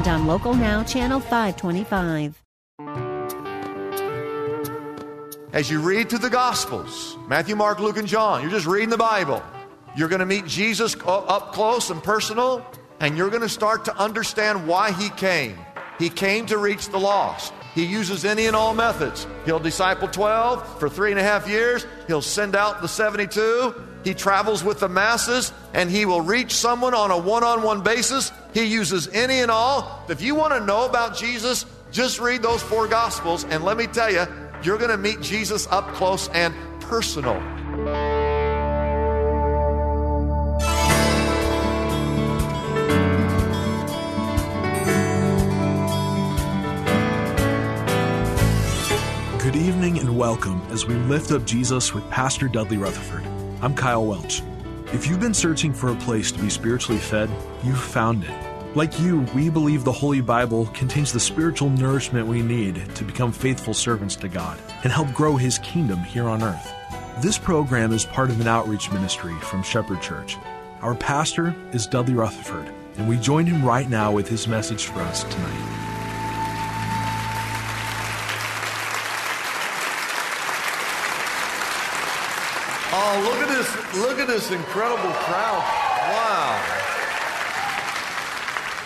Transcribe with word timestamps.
and 0.00 0.08
on 0.08 0.26
Local 0.26 0.54
Now, 0.54 0.82
Channel 0.82 1.20
525. 1.20 2.42
As 5.52 5.70
you 5.70 5.80
read 5.80 6.08
through 6.08 6.20
the 6.20 6.30
Gospels, 6.30 7.18
Matthew, 7.28 7.54
Mark, 7.54 7.80
Luke, 7.80 7.98
and 7.98 8.08
John, 8.08 8.40
you're 8.40 8.50
just 8.50 8.66
reading 8.66 8.88
the 8.88 8.96
Bible. 8.96 9.42
You're 9.96 10.08
going 10.08 10.20
to 10.20 10.26
meet 10.26 10.46
Jesus 10.46 10.96
up 11.04 11.52
close 11.52 11.90
and 11.90 12.02
personal, 12.02 12.64
and 13.00 13.18
you're 13.18 13.28
going 13.28 13.42
to 13.42 13.48
start 13.48 13.84
to 13.86 13.96
understand 13.98 14.66
why 14.66 14.92
he 14.92 15.10
came. 15.10 15.58
He 15.98 16.08
came 16.08 16.46
to 16.46 16.56
reach 16.56 16.88
the 16.88 16.98
lost. 16.98 17.52
He 17.74 17.84
uses 17.84 18.24
any 18.24 18.46
and 18.46 18.56
all 18.56 18.74
methods. 18.74 19.26
He'll 19.44 19.58
disciple 19.58 20.08
12 20.08 20.80
for 20.80 20.88
three 20.88 21.10
and 21.10 21.20
a 21.20 21.22
half 21.22 21.48
years. 21.48 21.84
He'll 22.06 22.22
send 22.22 22.56
out 22.56 22.80
the 22.80 22.88
72. 22.88 23.74
He 24.02 24.14
travels 24.14 24.64
with 24.64 24.80
the 24.80 24.88
masses 24.88 25.52
and 25.74 25.90
he 25.90 26.06
will 26.06 26.22
reach 26.22 26.54
someone 26.54 26.94
on 26.94 27.10
a 27.10 27.18
one 27.18 27.44
on 27.44 27.62
one 27.62 27.82
basis. 27.82 28.32
He 28.52 28.64
uses 28.64 29.06
any 29.08 29.40
and 29.40 29.50
all. 29.50 30.04
If 30.08 30.20
you 30.20 30.34
want 30.34 30.52
to 30.54 30.60
know 30.60 30.84
about 30.84 31.16
Jesus, 31.16 31.66
just 31.92 32.18
read 32.18 32.42
those 32.42 32.62
four 32.62 32.88
Gospels, 32.88 33.44
and 33.44 33.64
let 33.64 33.76
me 33.76 33.86
tell 33.86 34.10
you, 34.10 34.26
you're 34.62 34.78
going 34.78 34.90
to 34.90 34.96
meet 34.96 35.20
Jesus 35.20 35.68
up 35.70 35.86
close 35.94 36.28
and 36.30 36.54
personal. 36.80 37.34
Good 49.38 49.56
evening 49.56 49.98
and 49.98 50.18
welcome 50.18 50.60
as 50.70 50.86
we 50.86 50.94
lift 50.94 51.30
up 51.30 51.44
Jesus 51.44 51.94
with 51.94 52.08
Pastor 52.10 52.48
Dudley 52.48 52.76
Rutherford. 52.76 53.24
I'm 53.62 53.74
Kyle 53.74 54.04
Welch. 54.04 54.42
If 54.92 55.06
you've 55.06 55.20
been 55.20 55.34
searching 55.34 55.72
for 55.72 55.90
a 55.90 55.94
place 55.94 56.32
to 56.32 56.40
be 56.40 56.50
spiritually 56.50 57.00
fed, 57.00 57.30
you've 57.62 57.80
found 57.80 58.24
it. 58.24 58.49
Like 58.76 59.00
you, 59.00 59.22
we 59.34 59.50
believe 59.50 59.82
the 59.82 59.90
Holy 59.90 60.20
Bible 60.20 60.66
contains 60.66 61.12
the 61.12 61.18
spiritual 61.18 61.70
nourishment 61.70 62.28
we 62.28 62.40
need 62.40 62.94
to 62.94 63.02
become 63.02 63.32
faithful 63.32 63.74
servants 63.74 64.14
to 64.16 64.28
God 64.28 64.60
and 64.84 64.92
help 64.92 65.12
grow 65.12 65.36
His 65.36 65.58
kingdom 65.58 65.98
here 65.98 66.28
on 66.28 66.40
earth. 66.40 66.72
This 67.20 67.36
program 67.36 67.92
is 67.92 68.04
part 68.04 68.30
of 68.30 68.40
an 68.40 68.46
outreach 68.46 68.92
ministry 68.92 69.34
from 69.40 69.64
Shepherd 69.64 70.00
Church. 70.00 70.36
Our 70.82 70.94
pastor 70.94 71.52
is 71.72 71.88
Dudley 71.88 72.14
Rutherford, 72.14 72.72
and 72.96 73.08
we 73.08 73.16
join 73.16 73.44
him 73.44 73.64
right 73.64 73.90
now 73.90 74.12
with 74.12 74.28
his 74.28 74.46
message 74.46 74.84
for 74.84 75.00
us 75.00 75.24
tonight. 75.24 75.76
Oh, 82.92 83.20
look 83.24 83.48
at 83.48 83.48
this, 83.48 83.96
look 84.00 84.18
at 84.20 84.28
this 84.28 84.52
incredible 84.52 85.10
crowd. 85.10 85.58
Wow. 86.08 86.79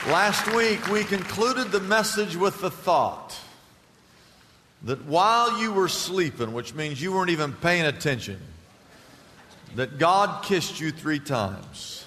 Last 0.09 0.55
week, 0.55 0.87
we 0.89 1.03
concluded 1.03 1.73
the 1.73 1.81
message 1.81 2.37
with 2.37 2.61
the 2.61 2.71
thought 2.71 3.35
that 4.83 5.03
while 5.07 5.59
you 5.59 5.73
were 5.73 5.89
sleeping, 5.89 6.53
which 6.53 6.75
means 6.75 7.01
you 7.01 7.11
weren't 7.11 7.31
even 7.31 7.55
paying 7.55 7.87
attention, 7.87 8.39
that 9.77 9.99
God 9.99 10.45
kissed 10.45 10.79
you 10.79 10.91
three 10.91 11.21
times. 11.21 12.07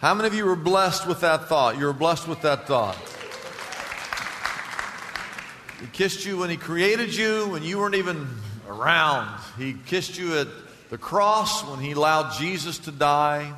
How 0.00 0.12
many 0.12 0.26
of 0.26 0.34
you 0.34 0.44
were 0.44 0.54
blessed 0.54 1.06
with 1.06 1.22
that 1.22 1.48
thought? 1.48 1.78
You 1.78 1.86
were 1.86 1.94
blessed 1.94 2.28
with 2.28 2.42
that 2.42 2.66
thought. 2.66 2.98
He 5.80 5.86
kissed 5.94 6.26
you 6.26 6.36
when 6.36 6.50
He 6.50 6.58
created 6.58 7.16
you, 7.16 7.48
when 7.48 7.62
you 7.62 7.78
weren't 7.78 7.94
even 7.94 8.28
around. 8.68 9.40
He 9.56 9.76
kissed 9.86 10.18
you 10.18 10.36
at 10.36 10.48
the 10.90 10.98
cross 10.98 11.64
when 11.64 11.80
He 11.80 11.92
allowed 11.92 12.38
Jesus 12.38 12.76
to 12.80 12.92
die. 12.92 13.54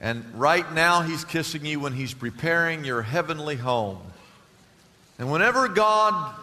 And 0.00 0.24
right 0.34 0.70
now, 0.72 1.02
He's 1.02 1.24
kissing 1.24 1.64
you 1.64 1.80
when 1.80 1.92
He's 1.92 2.14
preparing 2.14 2.84
your 2.84 3.02
heavenly 3.02 3.56
home. 3.56 4.00
And 5.18 5.30
whenever 5.30 5.68
God 5.68 6.34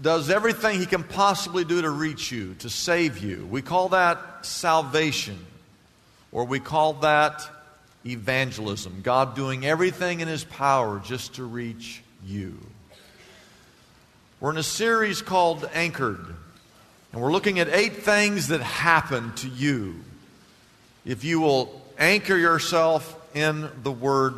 does 0.00 0.30
everything 0.30 0.78
He 0.78 0.86
can 0.86 1.02
possibly 1.02 1.64
do 1.64 1.82
to 1.82 1.90
reach 1.90 2.30
you, 2.30 2.54
to 2.60 2.70
save 2.70 3.18
you, 3.18 3.46
we 3.50 3.62
call 3.62 3.90
that 3.90 4.44
salvation, 4.46 5.38
or 6.30 6.44
we 6.44 6.60
call 6.60 6.94
that 6.94 7.48
evangelism. 8.04 9.00
God 9.02 9.34
doing 9.34 9.64
everything 9.64 10.20
in 10.20 10.28
His 10.28 10.44
power 10.44 11.00
just 11.04 11.34
to 11.34 11.44
reach 11.44 12.02
you. 12.26 12.58
We're 14.40 14.50
in 14.50 14.58
a 14.58 14.62
series 14.62 15.22
called 15.22 15.68
Anchored, 15.72 16.26
and 17.12 17.22
we're 17.22 17.32
looking 17.32 17.58
at 17.58 17.68
eight 17.68 17.98
things 17.98 18.48
that 18.48 18.60
happen 18.60 19.32
to 19.36 19.48
you 19.48 19.96
if 21.04 21.24
you 21.24 21.40
will 21.40 21.81
anchor 22.02 22.36
yourself 22.36 23.16
in 23.32 23.70
the 23.84 23.92
Word 23.92 24.34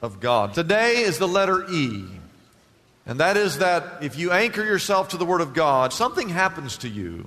of 0.00 0.20
God. 0.20 0.54
Today 0.54 0.98
is 0.98 1.18
the 1.18 1.26
letter 1.26 1.68
E. 1.68 2.04
And 3.06 3.18
that 3.20 3.36
is 3.36 3.58
that 3.58 4.04
if 4.04 4.16
you 4.16 4.30
anchor 4.30 4.64
yourself 4.64 5.08
to 5.08 5.16
the 5.16 5.24
Word 5.24 5.40
of 5.40 5.52
God, 5.52 5.92
something 5.92 6.28
happens 6.28 6.78
to 6.78 6.88
you. 6.88 7.26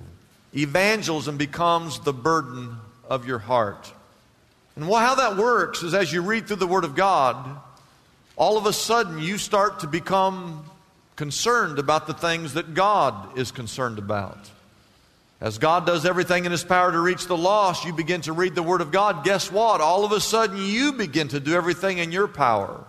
Evangelism 0.55 1.35
becomes 1.35 1.99
the 1.99 2.13
burden 2.13 2.77
of 3.09 3.27
your 3.27 3.39
heart. 3.39 3.91
And 4.77 4.85
how 4.85 5.15
that 5.15 5.35
works 5.35 5.83
is 5.83 5.93
as 5.93 6.13
you 6.13 6.21
read 6.21 6.47
through 6.47 6.57
the 6.57 6.67
Word 6.67 6.85
of 6.85 6.95
God, 6.95 7.59
all 8.37 8.57
of 8.57 8.65
a 8.65 8.73
sudden 8.73 9.19
you 9.19 9.37
start 9.37 9.81
to 9.81 9.87
become 9.87 10.63
concerned 11.17 11.79
about 11.79 12.07
the 12.07 12.13
things 12.13 12.53
that 12.53 12.73
God 12.73 13.37
is 13.37 13.51
concerned 13.51 13.99
about. 13.99 14.49
As 15.41 15.57
God 15.57 15.87
does 15.87 16.05
everything 16.05 16.45
in 16.45 16.51
His 16.51 16.63
power 16.63 16.91
to 16.91 16.99
reach 16.99 17.25
the 17.25 17.35
lost, 17.35 17.83
you 17.83 17.93
begin 17.93 18.21
to 18.21 18.33
read 18.33 18.53
the 18.53 18.61
Word 18.61 18.79
of 18.79 18.91
God. 18.91 19.23
Guess 19.23 19.51
what? 19.51 19.81
All 19.81 20.05
of 20.05 20.11
a 20.11 20.21
sudden, 20.21 20.57
you 20.57 20.93
begin 20.93 21.29
to 21.29 21.39
do 21.39 21.55
everything 21.55 21.97
in 21.97 22.11
your 22.11 22.27
power 22.27 22.83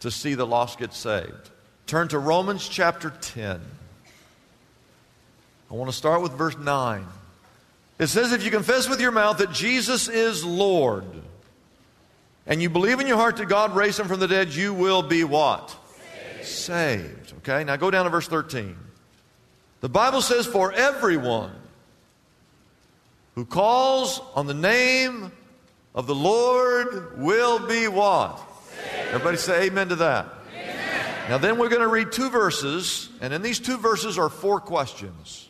to 0.00 0.10
see 0.10 0.34
the 0.34 0.46
lost 0.46 0.78
get 0.78 0.94
saved. 0.94 1.50
Turn 1.86 2.08
to 2.08 2.18
Romans 2.18 2.66
chapter 2.66 3.10
10. 3.10 3.60
I 5.70 5.74
want 5.74 5.90
to 5.90 5.96
start 5.96 6.22
with 6.22 6.32
verse 6.32 6.56
9. 6.56 7.04
It 7.98 8.06
says, 8.06 8.32
If 8.32 8.42
you 8.42 8.50
confess 8.50 8.88
with 8.88 9.00
your 9.00 9.12
mouth 9.12 9.36
that 9.38 9.52
Jesus 9.52 10.08
is 10.08 10.42
Lord, 10.42 11.04
and 12.46 12.62
you 12.62 12.70
believe 12.70 12.98
in 12.98 13.06
your 13.06 13.18
heart 13.18 13.36
that 13.36 13.48
God 13.48 13.76
raised 13.76 14.00
him 14.00 14.08
from 14.08 14.20
the 14.20 14.28
dead, 14.28 14.54
you 14.54 14.72
will 14.72 15.02
be 15.02 15.22
what? 15.22 15.76
Saved. 16.42 16.46
Saved. 16.46 17.32
Okay, 17.38 17.64
now 17.64 17.76
go 17.76 17.90
down 17.90 18.04
to 18.04 18.10
verse 18.10 18.28
13. 18.28 18.74
The 19.82 19.88
Bible 19.90 20.22
says, 20.22 20.46
For 20.46 20.72
everyone 20.72 21.52
who 23.34 23.44
calls 23.44 24.20
on 24.34 24.46
the 24.46 24.54
name 24.54 25.32
of 25.94 26.06
the 26.06 26.14
Lord 26.14 27.18
will 27.18 27.66
be 27.66 27.88
what? 27.88 28.40
Everybody 29.08 29.36
say 29.36 29.66
amen 29.66 29.88
to 29.90 29.96
that. 29.96 30.26
Amen. 30.52 31.28
Now, 31.28 31.38
then 31.38 31.58
we're 31.58 31.68
going 31.68 31.82
to 31.82 31.88
read 31.88 32.12
two 32.12 32.30
verses, 32.30 33.08
and 33.20 33.32
in 33.32 33.42
these 33.42 33.58
two 33.58 33.76
verses 33.76 34.18
are 34.18 34.28
four 34.28 34.60
questions. 34.60 35.48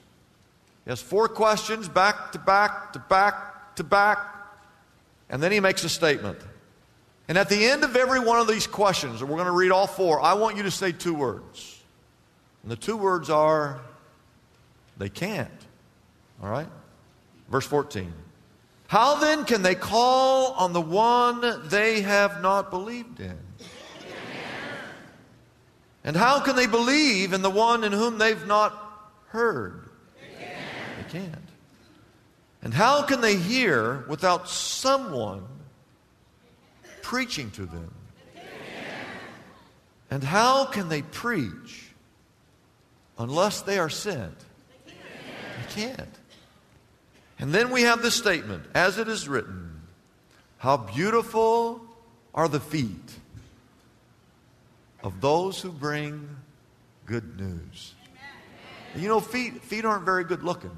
Yes, 0.87 1.01
four 1.01 1.29
questions 1.29 1.89
back 1.89 2.33
to 2.33 2.39
back 2.39 2.93
to 2.93 2.99
back 2.99 3.77
to 3.77 3.85
back, 3.85 4.19
and 5.31 5.43
then 5.43 5.51
he 5.51 5.61
makes 5.61 5.83
a 5.85 5.89
statement. 5.89 6.39
And 7.27 7.39
at 7.39 7.49
the 7.49 7.65
end 7.65 7.85
of 7.85 7.97
every 7.97 8.21
one 8.21 8.39
of 8.39 8.47
these 8.47 8.67
questions, 8.67 9.23
and 9.23 9.31
we're 9.31 9.37
going 9.37 9.47
to 9.47 9.53
read 9.53 9.73
all 9.73 9.87
four, 9.87 10.21
I 10.21 10.35
want 10.35 10.59
you 10.59 10.63
to 10.65 10.71
say 10.71 10.93
two 10.93 11.15
words. 11.15 11.83
And 12.63 12.71
the 12.71 12.77
two 12.77 12.99
words 12.99 13.31
are, 13.31 13.81
they 14.99 15.09
can't. 15.09 15.51
All 16.43 16.51
right? 16.51 16.69
Verse 17.49 17.67
14. 17.67 18.13
How 18.87 19.17
then 19.17 19.45
can 19.45 19.63
they 19.63 19.75
call 19.75 20.53
on 20.53 20.73
the 20.73 20.81
one 20.81 21.69
they 21.69 22.03
have 22.03 22.43
not 22.43 22.71
believed 22.71 23.21
in? 23.21 23.39
And 26.05 26.15
how 26.15 26.41
can 26.41 26.55
they 26.55 26.67
believe 26.67 27.33
in 27.33 27.41
the 27.41 27.51
one 27.51 27.83
in 27.83 27.93
whom 27.93 28.19
they've 28.19 28.47
not 28.47 28.79
heard? 29.29 29.89
They 30.21 31.19
can't. 31.19 31.49
And 32.63 32.75
how 32.75 33.03
can 33.03 33.21
they 33.23 33.37
hear 33.37 34.05
without 34.09 34.49
someone 34.49 35.45
preaching 37.03 37.51
to 37.53 37.67
them? 37.67 37.91
And 40.11 40.23
how 40.23 40.67
can 40.67 40.89
they 40.89 41.03
preach 41.03 41.91
unless 43.19 43.63
they 43.63 43.79
are 43.79 43.89
sent? 43.89 44.39
They 44.87 44.95
can't. 45.71 46.19
And 47.39 47.53
then 47.53 47.71
we 47.71 47.83
have 47.83 48.03
this 48.03 48.15
statement, 48.15 48.65
as 48.75 48.99
it 48.99 49.09
is 49.09 49.29
written 49.29 49.83
How 50.59 50.77
beautiful 50.77 51.81
are 52.35 52.49
the 52.49 52.61
feet 52.61 53.13
of 55.03 55.21
those 55.21 55.61
who 55.61 55.71
bring 55.71 56.29
good 57.07 57.39
news. 57.39 57.95
You 58.97 59.09
know, 59.09 59.21
feet, 59.21 59.63
feet 59.63 59.85
aren't 59.85 60.05
very 60.05 60.25
good 60.25 60.43
looking. 60.43 60.75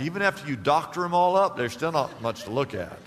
Even 0.00 0.22
after 0.22 0.48
you 0.48 0.56
doctor 0.56 1.02
them 1.02 1.12
all 1.12 1.36
up, 1.36 1.56
there's 1.56 1.72
still 1.72 1.92
not 1.92 2.22
much 2.22 2.44
to 2.44 2.50
look 2.50 2.74
at. 2.74 2.98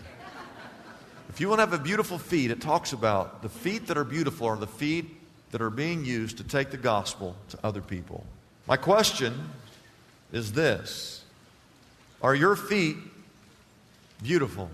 If 1.29 1.41
you 1.41 1.49
want 1.49 1.59
to 1.59 1.65
have 1.65 1.73
a 1.73 1.83
beautiful 1.83 2.17
feet, 2.17 2.51
it 2.51 2.61
talks 2.61 2.93
about 2.93 3.41
the 3.41 3.49
feet 3.49 3.87
that 3.87 3.97
are 3.97 4.03
beautiful 4.03 4.47
are 4.47 4.55
the 4.55 4.67
feet 4.67 5.05
that 5.51 5.61
are 5.61 5.69
being 5.69 6.05
used 6.05 6.37
to 6.37 6.43
take 6.43 6.69
the 6.69 6.77
gospel 6.77 7.35
to 7.49 7.59
other 7.63 7.81
people. 7.81 8.25
My 8.67 8.77
question 8.77 9.49
is 10.31 10.53
this 10.53 11.24
Are 12.21 12.35
your 12.35 12.55
feet 12.55 12.97
beautiful? 14.23 14.69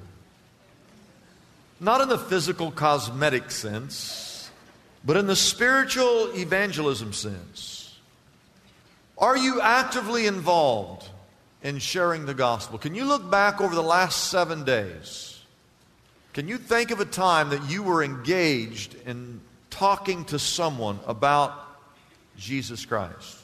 Not 1.79 2.01
in 2.01 2.09
the 2.09 2.17
physical, 2.17 2.71
cosmetic 2.71 3.49
sense, 3.49 4.49
but 5.03 5.17
in 5.17 5.27
the 5.27 5.35
spiritual 5.35 6.31
evangelism 6.35 7.11
sense. 7.13 7.97
Are 9.17 9.37
you 9.37 9.61
actively 9.61 10.27
involved 10.27 11.07
in 11.63 11.79
sharing 11.79 12.25
the 12.25 12.33
gospel? 12.33 12.77
Can 12.77 12.95
you 12.95 13.05
look 13.05 13.29
back 13.29 13.61
over 13.61 13.73
the 13.73 13.83
last 13.83 14.29
seven 14.29 14.63
days? 14.63 15.39
Can 16.33 16.47
you 16.47 16.57
think 16.57 16.91
of 16.91 16.99
a 16.99 17.05
time 17.05 17.49
that 17.49 17.69
you 17.69 17.83
were 17.83 18.03
engaged 18.03 18.95
in 19.05 19.41
talking 19.69 20.23
to 20.25 20.39
someone 20.39 20.99
about 21.05 21.53
Jesus 22.37 22.85
Christ? 22.85 23.40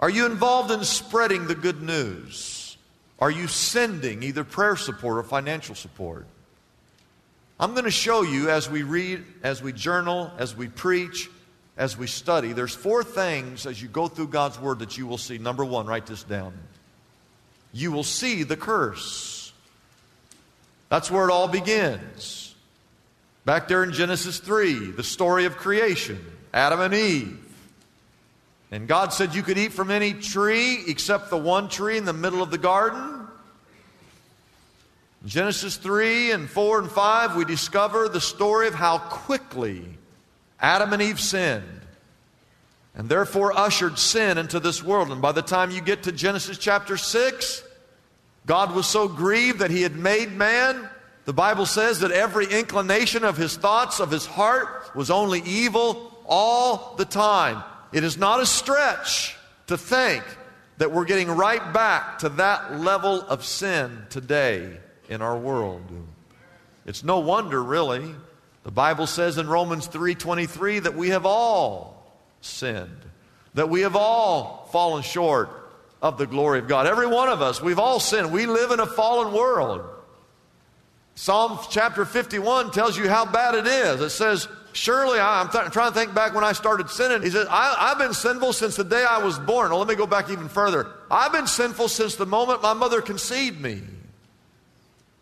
Are 0.00 0.10
you 0.10 0.26
involved 0.26 0.70
in 0.70 0.84
spreading 0.84 1.46
the 1.46 1.54
good 1.54 1.82
news? 1.82 2.76
Are 3.18 3.30
you 3.30 3.48
sending 3.48 4.22
either 4.22 4.44
prayer 4.44 4.76
support 4.76 5.16
or 5.16 5.22
financial 5.22 5.74
support? 5.74 6.26
I'm 7.58 7.72
going 7.72 7.84
to 7.84 7.90
show 7.90 8.22
you 8.22 8.50
as 8.50 8.68
we 8.68 8.82
read, 8.82 9.24
as 9.42 9.62
we 9.62 9.72
journal, 9.72 10.30
as 10.36 10.54
we 10.54 10.68
preach, 10.68 11.30
as 11.78 11.96
we 11.96 12.06
study. 12.06 12.52
There's 12.52 12.74
four 12.74 13.02
things 13.02 13.64
as 13.64 13.80
you 13.80 13.88
go 13.88 14.08
through 14.08 14.28
God's 14.28 14.60
Word 14.60 14.80
that 14.80 14.98
you 14.98 15.06
will 15.06 15.18
see. 15.18 15.38
Number 15.38 15.64
one, 15.64 15.86
write 15.86 16.06
this 16.06 16.22
down. 16.22 16.52
You 17.72 17.92
will 17.92 18.04
see 18.04 18.42
the 18.42 18.56
curse. 18.56 19.52
That's 20.90 21.10
where 21.10 21.26
it 21.26 21.32
all 21.32 21.48
begins. 21.48 22.54
Back 23.46 23.68
there 23.68 23.82
in 23.82 23.92
Genesis 23.92 24.38
3, 24.38 24.90
the 24.90 25.02
story 25.02 25.46
of 25.46 25.56
creation, 25.56 26.24
Adam 26.52 26.80
and 26.80 26.94
Eve. 26.94 27.45
And 28.70 28.88
God 28.88 29.12
said 29.12 29.34
you 29.34 29.42
could 29.42 29.58
eat 29.58 29.72
from 29.72 29.90
any 29.90 30.12
tree 30.12 30.82
except 30.88 31.30
the 31.30 31.36
one 31.36 31.68
tree 31.68 31.96
in 31.96 32.04
the 32.04 32.12
middle 32.12 32.42
of 32.42 32.50
the 32.50 32.58
garden. 32.58 33.26
In 35.22 35.28
Genesis 35.28 35.76
3 35.76 36.32
and 36.32 36.50
4 36.50 36.80
and 36.80 36.90
5, 36.90 37.36
we 37.36 37.44
discover 37.44 38.08
the 38.08 38.20
story 38.20 38.66
of 38.66 38.74
how 38.74 38.98
quickly 38.98 39.84
Adam 40.60 40.92
and 40.92 41.02
Eve 41.02 41.20
sinned 41.20 41.80
and 42.96 43.08
therefore 43.08 43.56
ushered 43.56 43.98
sin 43.98 44.38
into 44.38 44.58
this 44.58 44.82
world. 44.82 45.12
And 45.12 45.22
by 45.22 45.32
the 45.32 45.42
time 45.42 45.70
you 45.70 45.80
get 45.80 46.04
to 46.04 46.12
Genesis 46.12 46.58
chapter 46.58 46.96
6, 46.96 47.62
God 48.46 48.74
was 48.74 48.86
so 48.86 49.06
grieved 49.06 49.58
that 49.58 49.70
he 49.70 49.82
had 49.82 49.96
made 49.96 50.32
man. 50.32 50.88
The 51.24 51.32
Bible 51.32 51.66
says 51.66 52.00
that 52.00 52.10
every 52.10 52.46
inclination 52.46 53.22
of 53.22 53.36
his 53.36 53.56
thoughts, 53.56 54.00
of 54.00 54.10
his 54.10 54.24
heart, 54.24 54.94
was 54.94 55.10
only 55.10 55.40
evil 55.40 56.16
all 56.24 56.94
the 56.96 57.04
time. 57.04 57.62
It 57.96 58.04
is 58.04 58.18
not 58.18 58.40
a 58.40 58.46
stretch 58.46 59.38
to 59.68 59.78
think 59.78 60.22
that 60.76 60.92
we're 60.92 61.06
getting 61.06 61.30
right 61.30 61.72
back 61.72 62.18
to 62.18 62.28
that 62.28 62.78
level 62.78 63.22
of 63.22 63.42
sin 63.42 64.04
today 64.10 64.76
in 65.08 65.22
our 65.22 65.38
world. 65.38 65.80
It's 66.84 67.02
no 67.02 67.20
wonder, 67.20 67.62
really. 67.64 68.14
The 68.64 68.70
Bible 68.70 69.06
says 69.06 69.38
in 69.38 69.48
Romans 69.48 69.86
3:23 69.86 70.80
that 70.80 70.94
we 70.94 71.08
have 71.08 71.24
all 71.24 72.12
sinned, 72.42 73.00
that 73.54 73.70
we 73.70 73.80
have 73.80 73.96
all 73.96 74.68
fallen 74.70 75.02
short 75.02 75.48
of 76.02 76.18
the 76.18 76.26
glory 76.26 76.58
of 76.58 76.68
God. 76.68 76.86
Every 76.86 77.06
one 77.06 77.30
of 77.30 77.40
us, 77.40 77.62
we've 77.62 77.78
all 77.78 77.98
sinned. 77.98 78.30
We 78.30 78.44
live 78.44 78.72
in 78.72 78.80
a 78.80 78.86
fallen 78.86 79.32
world. 79.32 79.80
Psalm 81.14 81.58
chapter 81.70 82.04
51 82.04 82.72
tells 82.72 82.98
you 82.98 83.08
how 83.08 83.24
bad 83.24 83.54
it 83.54 83.66
is. 83.66 84.02
It 84.02 84.10
says, 84.10 84.48
Surely, 84.76 85.18
I'm 85.18 85.48
th- 85.48 85.70
trying 85.70 85.90
to 85.90 85.98
think 85.98 86.14
back 86.14 86.34
when 86.34 86.44
I 86.44 86.52
started 86.52 86.90
sinning. 86.90 87.22
He 87.22 87.30
said, 87.30 87.46
I, 87.48 87.88
have 87.88 87.98
been 87.98 88.12
sinful 88.12 88.52
since 88.52 88.76
the 88.76 88.84
day 88.84 89.06
I 89.08 89.24
was 89.24 89.38
born. 89.38 89.70
Well, 89.70 89.78
let 89.78 89.88
me 89.88 89.94
go 89.94 90.06
back 90.06 90.28
even 90.28 90.50
further. 90.50 90.86
I've 91.10 91.32
been 91.32 91.46
sinful 91.46 91.88
since 91.88 92.16
the 92.16 92.26
moment 92.26 92.60
my 92.60 92.74
mother 92.74 93.00
conceived 93.00 93.58
me. 93.58 93.80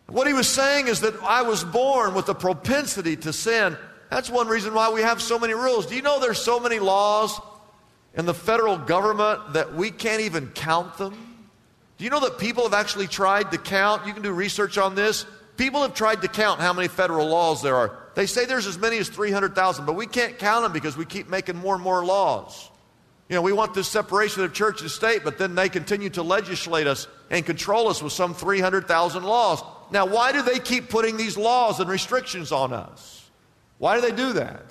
What 0.09 0.27
he 0.27 0.33
was 0.33 0.49
saying 0.49 0.89
is 0.89 1.03
that 1.03 1.15
I 1.23 1.43
was 1.43 1.63
born 1.63 2.15
with 2.15 2.29
a 2.29 2.35
propensity 2.35 3.15
to 3.19 3.33
sin. 3.33 3.77
That's 4.11 4.29
one 4.29 4.49
reason 4.49 4.75
why 4.75 4.91
we 4.91 5.03
have 5.03 5.23
so 5.23 5.39
many 5.39 5.55
rules. 5.55 5.87
Do 5.87 5.95
you 5.95 6.03
know 6.03 6.19
there's 6.19 6.43
so 6.43 6.59
many 6.59 6.81
laws 6.81 7.41
in 8.15 8.27
the 8.27 8.35
federal 8.35 8.77
government 8.77 9.53
that 9.53 9.73
we 9.73 9.93
can't 9.93 10.23
even 10.23 10.49
count 10.49 10.99
them? 10.99 11.15
Do 11.97 12.03
you 12.03 12.11
know 12.11 12.21
that 12.21 12.39
people 12.39 12.65
have 12.65 12.75
actually 12.75 13.07
tried 13.07 13.53
to 13.53 13.59
count? 13.59 14.05
You 14.05 14.15
can 14.15 14.25
do 14.25 14.33
research 14.33 14.79
on 14.79 14.97
this. 14.97 15.27
People 15.57 15.83
have 15.83 15.95
tried 15.95 16.23
to 16.23 16.29
count 16.29 16.61
how 16.61 16.73
many 16.73 16.89
federal 16.89 17.29
laws 17.29 17.63
there 17.63 17.77
are. 17.77 18.04
They 18.15 18.27
say 18.27 18.45
there's 18.45 18.67
as 18.67 18.79
many 18.79 18.99
as 18.99 19.09
300,000, 19.09 19.87
but 19.87 19.95
we 19.95 20.07
can't 20.07 20.39
count 20.39 20.65
them 20.65 20.73
because 20.73 20.97
we 20.97 21.05
keep 21.05 21.29
making 21.29 21.57
more 21.57 21.75
and 21.75 21.83
more 21.83 22.05
laws. 22.05 22.71
You 23.29 23.35
know, 23.37 23.43
we 23.43 23.53
want 23.53 23.75
this 23.75 23.89
separation 23.89 24.45
of 24.45 24.53
church 24.53 24.83
and 24.83 24.91
state, 24.91 25.23
but 25.25 25.39
then 25.39 25.55
they 25.55 25.69
continue 25.69 26.11
to 26.11 26.23
legislate 26.23 26.87
us 26.87 27.09
and 27.31 27.45
control 27.45 27.89
us 27.89 28.03
with 28.03 28.13
some 28.13 28.35
300,000 28.35 29.25
laws. 29.25 29.63
Now, 29.91 30.07
why 30.07 30.33
do 30.33 30.43
they 30.43 30.59
keep 30.59 30.91
putting 30.91 31.17
these 31.17 31.37
laws 31.37 31.81
and 31.81 31.89
restrictions 31.89 32.53
on 32.53 32.73
us? 32.73 33.29
Why 33.79 33.97
do 33.97 34.03
they 34.03 34.15
do 34.15 34.35
that? 34.35 34.63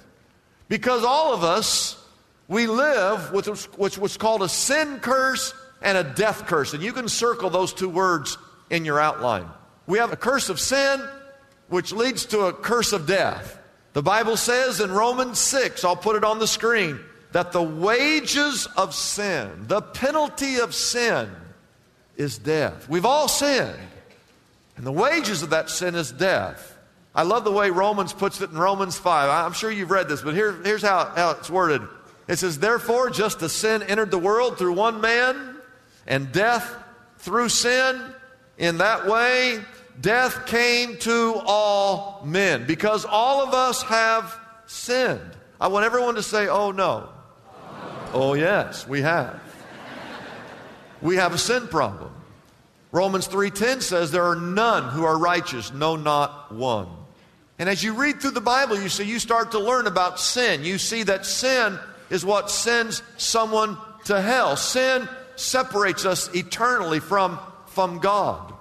Because 0.69 1.03
all 1.03 1.33
of 1.33 1.43
us, 1.43 1.99
we 2.47 2.67
live 2.67 3.31
with 3.31 3.47
what's 3.77 4.17
called 4.17 4.43
a 4.43 4.49
sin 4.49 4.99
curse 4.99 5.53
and 5.81 5.97
a 5.97 6.03
death 6.03 6.45
curse. 6.45 6.73
And 6.73 6.83
you 6.83 6.93
can 6.93 7.09
circle 7.09 7.49
those 7.49 7.73
two 7.73 7.89
words 7.89 8.37
in 8.69 8.85
your 8.85 8.99
outline. 8.99 9.49
We 9.87 9.97
have 9.97 10.13
a 10.13 10.15
curse 10.17 10.49
of 10.49 10.59
sin, 10.59 11.05
which 11.73 11.91
leads 11.91 12.27
to 12.27 12.41
a 12.41 12.53
curse 12.53 12.93
of 12.93 13.07
death. 13.07 13.57
The 13.93 14.03
Bible 14.03 14.37
says 14.37 14.79
in 14.79 14.91
Romans 14.91 15.39
6, 15.39 15.83
I'll 15.83 15.95
put 15.95 16.15
it 16.15 16.23
on 16.23 16.37
the 16.37 16.45
screen, 16.45 16.99
that 17.31 17.51
the 17.51 17.63
wages 17.63 18.67
of 18.77 18.93
sin, 18.93 19.65
the 19.67 19.81
penalty 19.81 20.57
of 20.57 20.75
sin, 20.75 21.31
is 22.15 22.37
death. 22.37 22.87
We've 22.87 23.07
all 23.07 23.27
sinned. 23.27 23.75
And 24.77 24.85
the 24.85 24.91
wages 24.91 25.41
of 25.41 25.49
that 25.49 25.71
sin 25.71 25.95
is 25.95 26.11
death. 26.11 26.77
I 27.15 27.23
love 27.23 27.43
the 27.43 27.51
way 27.51 27.71
Romans 27.71 28.13
puts 28.13 28.39
it 28.39 28.51
in 28.51 28.57
Romans 28.57 28.95
5. 28.95 29.29
I'm 29.29 29.53
sure 29.53 29.71
you've 29.71 29.89
read 29.89 30.07
this, 30.07 30.21
but 30.21 30.35
here, 30.35 30.53
here's 30.63 30.83
how, 30.83 31.05
how 31.15 31.31
it's 31.31 31.49
worded. 31.49 31.81
It 32.27 32.37
says, 32.37 32.59
Therefore, 32.59 33.09
just 33.09 33.41
as 33.41 33.51
sin 33.51 33.81
entered 33.81 34.11
the 34.11 34.19
world 34.19 34.59
through 34.59 34.73
one 34.73 35.01
man, 35.01 35.55
and 36.05 36.31
death 36.31 36.71
through 37.17 37.49
sin, 37.49 37.99
in 38.59 38.77
that 38.77 39.07
way, 39.07 39.59
death 39.99 40.45
came 40.45 40.97
to 40.97 41.41
all 41.45 42.21
men 42.25 42.65
because 42.65 43.05
all 43.05 43.41
of 43.41 43.53
us 43.53 43.83
have 43.83 44.37
sinned. 44.65 45.31
I 45.59 45.67
want 45.67 45.85
everyone 45.85 46.15
to 46.15 46.23
say, 46.23 46.47
oh 46.47 46.71
no. 46.71 47.09
Oh, 48.13 48.35
yes, 48.35 48.87
we 48.87 49.01
have. 49.01 49.41
We 51.01 51.17
have 51.17 51.33
a 51.33 51.37
sin 51.37 51.67
problem. 51.67 52.11
Romans 52.93 53.27
3:10 53.27 53.81
says 53.81 54.11
there 54.11 54.23
are 54.23 54.35
none 54.35 54.89
who 54.91 55.03
are 55.03 55.17
righteous, 55.17 55.73
no 55.73 55.95
not 55.95 56.53
one. 56.53 56.87
And 57.57 57.67
as 57.67 57.83
you 57.83 57.93
read 57.93 58.21
through 58.21 58.31
the 58.31 58.41
Bible, 58.41 58.79
you 58.79 58.87
see 58.87 59.03
you 59.03 59.19
start 59.19 59.51
to 59.51 59.59
learn 59.59 59.87
about 59.87 60.19
sin. 60.19 60.63
You 60.63 60.77
see 60.77 61.03
that 61.03 61.25
sin 61.25 61.79
is 62.11 62.23
what 62.23 62.51
sends 62.51 63.01
someone 63.17 63.77
to 64.05 64.21
hell. 64.21 64.55
Sin 64.55 65.09
separates 65.35 66.05
us 66.05 66.33
eternally 66.35 66.99
from 66.99 67.39
from 67.65 67.97
God. 67.97 68.53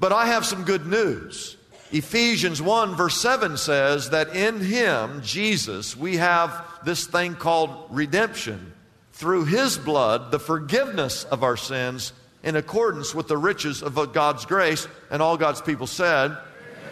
But 0.00 0.12
I 0.12 0.26
have 0.26 0.46
some 0.46 0.64
good 0.64 0.86
news. 0.86 1.58
Ephesians 1.92 2.62
1, 2.62 2.94
verse 2.94 3.20
7 3.20 3.56
says 3.58 4.10
that 4.10 4.34
in 4.34 4.60
Him, 4.60 5.20
Jesus, 5.22 5.96
we 5.96 6.16
have 6.16 6.64
this 6.84 7.06
thing 7.06 7.34
called 7.34 7.88
redemption. 7.90 8.72
Through 9.12 9.44
His 9.44 9.76
blood, 9.76 10.30
the 10.30 10.38
forgiveness 10.38 11.24
of 11.24 11.44
our 11.44 11.56
sins 11.56 12.14
in 12.42 12.56
accordance 12.56 13.14
with 13.14 13.28
the 13.28 13.36
riches 13.36 13.82
of 13.82 13.94
God's 14.12 14.46
grace. 14.46 14.88
And 15.10 15.20
all 15.20 15.36
God's 15.36 15.60
people 15.60 15.86
said. 15.86 16.36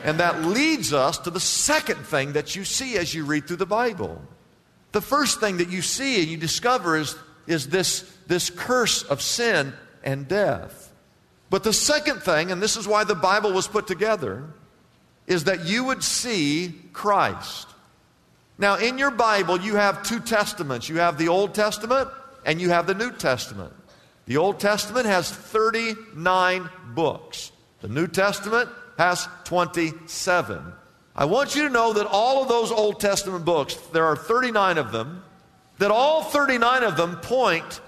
And 0.05 0.21
that 0.21 0.43
leads 0.45 0.93
us 0.93 1.19
to 1.19 1.31
the 1.31 1.41
second 1.41 2.05
thing 2.07 2.35
that 2.35 2.55
you 2.55 2.65
see 2.65 2.99
as 2.99 3.15
you 3.15 3.25
read 3.25 3.47
through 3.47 3.57
the 3.57 3.67
Bible. 3.67 4.21
The 4.93 5.01
first 5.01 5.41
thing 5.41 5.59
that 5.59 5.71
you 5.71 5.83
see 5.83 6.21
and 6.21 6.29
you 6.29 6.37
discover 6.37 6.97
is, 6.97 7.17
is 7.47 7.69
this, 7.69 8.03
this 8.27 8.51
curse 8.51 9.03
of 9.05 9.23
sin 9.23 9.73
and 10.05 10.29
death. 10.29 10.88
But 11.51 11.65
the 11.65 11.73
second 11.73 12.21
thing, 12.21 12.51
and 12.51 12.63
this 12.63 12.77
is 12.77 12.87
why 12.87 13.05
the 13.05 13.15
Bible 13.15 13.53
was 13.53 13.67
put 13.67 13.87
together, 13.87 14.45
is 15.27 15.45
that 15.45 15.67
you 15.67 15.85
would 15.85 16.03
see 16.03 16.75
Christ. 16.93 17.69
Now, 18.59 18.77
in 18.77 18.99
your 18.99 19.11
Bible, 19.11 19.61
you 19.61 19.77
have 19.77 20.03
two 20.03 20.21
testaments 20.21 20.89
you 20.89 20.99
have 20.99 21.17
the 21.17 21.29
Old 21.29 21.55
Testament 21.55 22.09
and 22.45 22.61
you 22.61 22.71
have 22.71 22.87
the 22.87 22.95
New 22.95 23.13
Testament. 23.13 23.73
The 24.27 24.37
Old 24.37 24.59
Testament 24.61 25.07
has 25.07 25.31
39 25.31 26.69
books, 26.95 27.53
the 27.81 27.89
New 27.89 28.07
Testament 28.07 28.69
has 28.99 29.29
27. 29.45 30.61
I 31.15 31.25
want 31.25 31.55
you 31.57 31.63
to 31.65 31.71
know 31.71 31.93
that 31.95 32.07
all 32.07 32.43
of 32.43 32.49
those 32.49 32.71
Old 32.71 33.01
Testament 33.01 33.45
books, 33.45 33.75
there 33.93 34.05
are 34.05 34.17
39 34.17 34.79
of 34.79 34.93
them, 34.93 35.23
that 35.79 35.91
all 35.91 36.23
39 36.23 36.83
of 36.83 36.97
them 36.97 37.17
point 37.17 37.81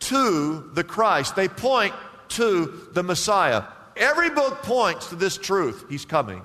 to 0.00 0.70
the 0.74 0.84
Christ. 0.84 1.36
They 1.36 1.48
point 1.48 1.94
to 2.30 2.88
the 2.92 3.02
Messiah. 3.02 3.64
Every 3.96 4.30
book 4.30 4.62
points 4.62 5.08
to 5.08 5.16
this 5.16 5.36
truth. 5.36 5.84
He's 5.88 6.04
coming. 6.04 6.42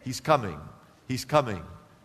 He's 0.00 0.20
coming. 0.20 0.60
He's 1.08 1.24
coming. 1.24 1.62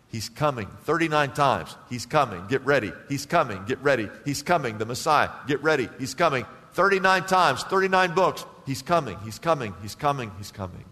He's 0.08 0.28
coming. 0.28 0.68
39 0.84 1.32
times. 1.32 1.76
He's 1.90 2.06
coming. 2.06 2.46
Get 2.48 2.64
ready. 2.64 2.92
He's 3.08 3.26
coming. 3.26 3.64
Get 3.66 3.80
ready. 3.82 4.08
He's 4.24 4.42
coming. 4.42 4.78
The 4.78 4.86
Messiah. 4.86 5.28
Get 5.46 5.62
ready. 5.62 5.88
He's 5.98 6.14
coming. 6.14 6.46
39 6.72 7.24
times, 7.26 7.62
39 7.64 8.14
books. 8.14 8.44
He's 8.66 8.82
coming. 8.82 9.18
He's 9.24 9.38
coming. 9.38 9.74
He's 9.82 9.94
coming. 9.94 10.30
He's 10.38 10.52
coming. 10.52 10.84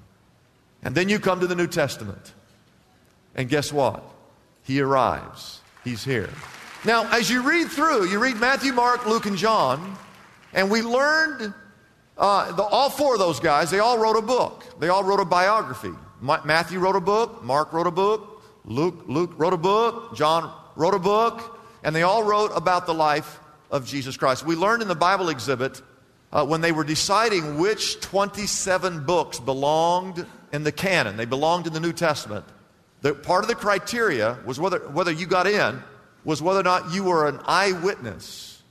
And 0.83 0.95
then 0.95 1.09
you 1.09 1.19
come 1.19 1.41
to 1.41 1.47
the 1.47 1.55
New 1.55 1.67
Testament. 1.67 2.35
And 3.35 3.49
guess 3.49 3.73
what? 3.73 4.03
He 4.63 4.81
arrives. 4.81 5.61
He's 5.85 6.03
here. 6.03 6.31
Now, 6.85 7.09
as 7.13 7.31
you 7.31 7.43
read 7.43 7.69
through, 7.69 8.09
you 8.09 8.19
read 8.19 8.37
Matthew, 8.37 8.73
Mark, 8.73 9.07
Luke, 9.07 9.27
and 9.27 9.37
John, 9.37 9.97
and 10.53 10.71
we 10.71 10.83
learned 10.83 11.55
uh, 12.17 12.53
the, 12.53 12.63
all 12.63 12.89
four 12.89 13.15
of 13.15 13.19
those 13.19 13.41
guys, 13.41 13.71
they 13.71 13.79
all 13.79 13.99
wrote 13.99 14.17
a 14.17 14.23
book. 14.23 14.65
They 14.81 14.89
all 14.89 15.05
wrote 15.05 15.21
a 15.21 15.25
biography. 15.25 15.93
Ma- 16.21 16.41
Matthew 16.45 16.79
wrote 16.79 16.97
a 16.97 17.01
book, 17.01 17.43
Mark 17.45 17.73
wrote 17.73 17.87
a 17.87 17.91
book, 17.91 18.43
Luke, 18.65 19.05
Luke 19.07 19.33
wrote 19.37 19.53
a 19.53 19.59
book, 19.59 20.17
John 20.17 20.53
wrote 20.77 20.95
a 20.95 20.99
book, 20.99 21.61
and 21.85 21.95
they 21.95 22.03
all 22.03 22.25
wrote 22.25 22.53
about 22.55 22.87
the 22.87 22.95
life 22.95 23.39
of 23.71 23.87
Jesus 23.87 24.17
Christ. 24.17 24.47
We 24.47 24.57
learned 24.57 24.83
in 24.83 24.89
the 24.89 24.95
Bible 24.95 25.29
exhibit 25.29 25.83
uh, 26.33 26.45
when 26.45 26.61
they 26.61 26.73
were 26.73 26.85
deciding 26.85 27.59
which 27.59 28.01
27 28.01 29.05
books 29.05 29.39
belonged 29.39 30.27
in 30.53 30.65
the 30.65 30.73
canon, 30.73 31.17
they 31.17 31.25
belonged 31.27 31.67
in 31.67 31.73
the 31.73 31.81
New 31.81 31.93
Testament. 31.93 32.45
The, 33.03 33.15
part 33.15 33.45
of 33.45 33.49
the 33.49 33.55
criteria 33.55 34.39
was 34.47 34.59
whether, 34.59 34.79
whether 34.89 35.13
you 35.13 35.27
got 35.27 35.47
in, 35.47 35.83
was 36.25 36.41
whether 36.41 36.61
or 36.61 36.65
not 36.65 36.93
you 36.93 37.05
were 37.05 37.29
an 37.29 37.41
eyewitness. 37.47 38.63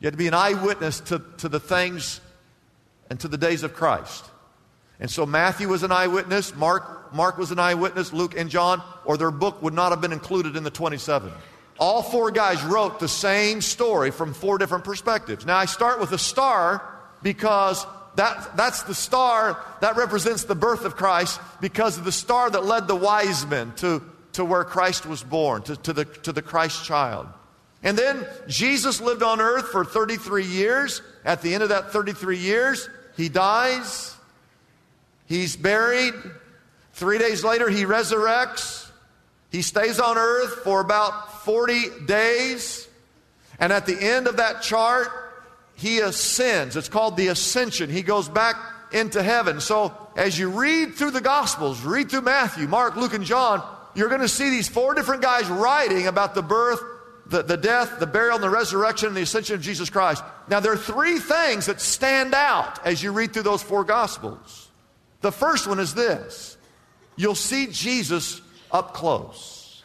You 0.00 0.06
had 0.06 0.14
to 0.14 0.18
be 0.18 0.28
an 0.28 0.34
eyewitness 0.34 1.00
to, 1.00 1.22
to 1.38 1.48
the 1.48 1.60
things 1.60 2.20
and 3.10 3.18
to 3.20 3.28
the 3.28 3.38
days 3.38 3.62
of 3.62 3.74
Christ. 3.74 4.24
And 5.00 5.10
so 5.10 5.24
Matthew 5.24 5.68
was 5.68 5.82
an 5.82 5.92
eyewitness, 5.92 6.54
Mark, 6.54 7.14
Mark 7.14 7.38
was 7.38 7.50
an 7.50 7.58
eyewitness, 7.58 8.12
Luke 8.12 8.34
and 8.36 8.50
John, 8.50 8.82
or 9.04 9.16
their 9.16 9.30
book 9.30 9.62
would 9.62 9.74
not 9.74 9.92
have 9.92 10.00
been 10.00 10.12
included 10.12 10.56
in 10.56 10.64
the 10.64 10.70
27. 10.70 11.32
All 11.78 12.02
four 12.02 12.30
guys 12.32 12.62
wrote 12.64 12.98
the 12.98 13.08
same 13.08 13.60
story 13.60 14.10
from 14.10 14.34
four 14.34 14.58
different 14.58 14.84
perspectives. 14.84 15.46
Now 15.46 15.56
I 15.56 15.66
start 15.66 16.00
with 16.00 16.10
a 16.10 16.18
star 16.18 16.82
because 17.22 17.86
that, 18.16 18.56
that's 18.56 18.82
the 18.82 18.94
star 18.94 19.62
that 19.80 19.96
represents 19.96 20.44
the 20.44 20.56
birth 20.56 20.84
of 20.84 20.96
Christ 20.96 21.40
because 21.60 21.96
of 21.96 22.04
the 22.04 22.10
star 22.10 22.50
that 22.50 22.64
led 22.64 22.88
the 22.88 22.96
wise 22.96 23.46
men 23.46 23.72
to, 23.76 24.02
to 24.32 24.44
where 24.44 24.64
Christ 24.64 25.06
was 25.06 25.22
born, 25.22 25.62
to, 25.62 25.76
to, 25.76 25.92
the, 25.92 26.04
to 26.04 26.32
the 26.32 26.42
Christ 26.42 26.84
child. 26.84 27.28
And 27.84 27.96
then 27.96 28.26
Jesus 28.48 29.00
lived 29.00 29.22
on 29.22 29.40
earth 29.40 29.68
for 29.68 29.84
33 29.84 30.44
years. 30.44 31.00
At 31.24 31.42
the 31.42 31.54
end 31.54 31.62
of 31.62 31.68
that 31.68 31.92
33 31.92 32.38
years, 32.38 32.88
he 33.18 33.28
dies, 33.28 34.16
he's 35.26 35.56
buried. 35.56 36.14
Three 36.94 37.18
days 37.18 37.44
later, 37.44 37.68
he 37.68 37.84
resurrects. 37.84 38.88
He 39.50 39.62
stays 39.62 39.98
on 40.00 40.16
earth 40.16 40.60
for 40.64 40.80
about 40.80 41.44
40 41.44 42.06
days. 42.06 42.88
And 43.60 43.72
at 43.72 43.86
the 43.86 44.00
end 44.00 44.28
of 44.28 44.36
that 44.36 44.62
chart, 44.62 45.08
he 45.74 45.98
ascends. 45.98 46.76
It's 46.76 46.88
called 46.88 47.16
the 47.16 47.28
ascension. 47.28 47.90
He 47.90 48.02
goes 48.02 48.28
back 48.28 48.56
into 48.92 49.22
heaven. 49.22 49.60
So 49.60 49.92
as 50.16 50.38
you 50.38 50.50
read 50.50 50.94
through 50.94 51.10
the 51.10 51.20
Gospels, 51.20 51.82
read 51.82 52.10
through 52.10 52.22
Matthew, 52.22 52.68
Mark, 52.68 52.96
Luke, 52.96 53.14
and 53.14 53.24
John, 53.24 53.64
you're 53.94 54.08
going 54.08 54.20
to 54.20 54.28
see 54.28 54.50
these 54.50 54.68
four 54.68 54.94
different 54.94 55.22
guys 55.22 55.48
writing 55.48 56.06
about 56.06 56.36
the 56.36 56.42
birth, 56.42 56.80
the, 57.26 57.42
the 57.42 57.56
death, 57.56 57.98
the 57.98 58.06
burial, 58.06 58.36
and 58.36 58.44
the 58.44 58.50
resurrection, 58.50 59.08
and 59.08 59.16
the 59.16 59.22
ascension 59.22 59.56
of 59.56 59.60
Jesus 59.60 59.90
Christ. 59.90 60.22
Now, 60.50 60.60
there 60.60 60.72
are 60.72 60.76
three 60.76 61.18
things 61.18 61.66
that 61.66 61.80
stand 61.80 62.34
out 62.34 62.84
as 62.86 63.02
you 63.02 63.12
read 63.12 63.32
through 63.32 63.42
those 63.42 63.62
four 63.62 63.84
Gospels. 63.84 64.68
The 65.20 65.32
first 65.32 65.66
one 65.66 65.78
is 65.78 65.94
this 65.94 66.56
you'll 67.16 67.34
see 67.34 67.66
Jesus 67.66 68.40
up 68.70 68.94
close. 68.94 69.82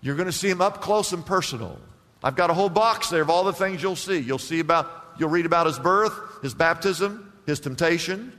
You're 0.00 0.16
going 0.16 0.26
to 0.26 0.32
see 0.32 0.48
him 0.48 0.60
up 0.60 0.80
close 0.80 1.12
and 1.12 1.24
personal. 1.24 1.78
I've 2.22 2.36
got 2.36 2.50
a 2.50 2.54
whole 2.54 2.68
box 2.68 3.10
there 3.10 3.22
of 3.22 3.30
all 3.30 3.44
the 3.44 3.52
things 3.52 3.82
you'll 3.82 3.96
see. 3.96 4.18
You'll 4.18 4.38
see 4.38 4.60
about, 4.60 4.90
you'll 5.18 5.30
read 5.30 5.46
about 5.46 5.66
his 5.66 5.78
birth, 5.78 6.12
his 6.42 6.54
baptism, 6.54 7.32
his 7.46 7.60
temptation, 7.60 8.32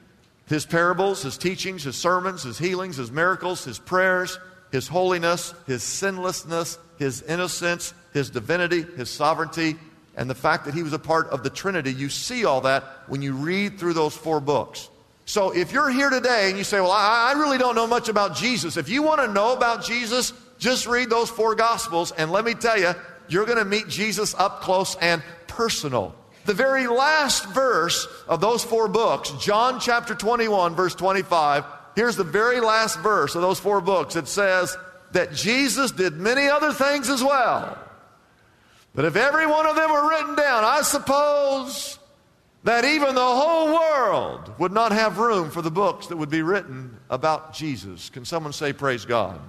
his 0.47 0.65
parables, 0.65 1.21
his 1.23 1.37
teachings, 1.37 1.83
his 1.83 1.95
sermons, 1.95 2.43
his 2.43 2.57
healings, 2.57 2.97
his 2.97 3.11
miracles, 3.11 3.63
his 3.63 3.79
prayers, 3.79 4.37
his 4.71 4.87
holiness, 4.87 5.53
his 5.65 5.83
sinlessness, 5.83 6.77
his 6.97 7.21
innocence, 7.23 7.93
his 8.13 8.29
divinity, 8.29 8.81
his 8.97 9.09
sovereignty, 9.09 9.75
and 10.19 10.29
the 10.29 10.35
fact 10.35 10.65
that 10.65 10.73
he 10.73 10.83
was 10.83 10.91
a 10.91 10.99
part 10.99 11.29
of 11.29 11.43
the 11.43 11.49
Trinity. 11.49 11.93
You 11.93 12.09
see 12.09 12.43
all 12.43 12.59
that 12.61 12.83
when 13.07 13.21
you 13.21 13.33
read 13.33 13.79
through 13.79 13.93
those 13.93 14.15
four 14.15 14.41
books. 14.41 14.89
So 15.23 15.51
if 15.51 15.71
you're 15.71 15.89
here 15.89 16.09
today 16.09 16.49
and 16.49 16.57
you 16.57 16.65
say, 16.65 16.81
Well, 16.81 16.91
I, 16.91 17.31
I 17.33 17.39
really 17.39 17.57
don't 17.57 17.73
know 17.73 17.87
much 17.87 18.09
about 18.09 18.35
Jesus, 18.35 18.75
if 18.75 18.89
you 18.89 19.01
want 19.01 19.21
to 19.21 19.31
know 19.31 19.53
about 19.53 19.85
Jesus, 19.85 20.33
just 20.57 20.87
read 20.87 21.09
those 21.09 21.29
four 21.29 21.55
Gospels, 21.55 22.11
and 22.11 22.31
let 22.31 22.43
me 22.43 22.53
tell 22.53 22.77
you, 22.77 22.91
you're 23.29 23.45
going 23.45 23.59
to 23.59 23.65
meet 23.65 23.87
Jesus 23.87 24.35
up 24.35 24.59
close 24.59 24.95
and 24.95 25.23
personal. 25.47 26.13
The 26.45 26.53
very 26.53 26.87
last 26.87 27.45
verse 27.49 28.05
of 28.27 28.41
those 28.41 28.61
four 28.61 28.89
books, 28.89 29.31
John 29.39 29.79
chapter 29.79 30.15
21, 30.15 30.75
verse 30.75 30.95
25, 30.95 31.63
here's 31.95 32.17
the 32.17 32.25
very 32.25 32.59
last 32.59 32.99
verse 32.99 33.35
of 33.35 33.41
those 33.41 33.59
four 33.59 33.79
books. 33.79 34.17
It 34.17 34.27
says 34.27 34.75
that 35.11 35.31
Jesus 35.31 35.91
did 35.91 36.17
many 36.17 36.49
other 36.49 36.73
things 36.73 37.07
as 37.07 37.23
well. 37.23 37.77
But 38.95 39.05
if 39.05 39.15
every 39.15 39.45
one 39.45 39.65
of 39.65 39.75
them 39.75 39.91
were 39.91 40.09
written 40.09 40.35
down, 40.35 40.63
I 40.63 40.81
suppose 40.81 41.99
that 42.63 42.85
even 42.85 43.15
the 43.15 43.21
whole 43.21 43.73
world 43.73 44.51
would 44.59 44.71
not 44.71 44.91
have 44.91 45.17
room 45.17 45.49
for 45.49 45.61
the 45.61 45.71
books 45.71 46.07
that 46.07 46.17
would 46.17 46.29
be 46.29 46.41
written 46.41 46.97
about 47.09 47.53
Jesus. 47.53 48.09
Can 48.09 48.25
someone 48.25 48.53
say, 48.53 48.73
Praise 48.73 49.05
God? 49.05 49.39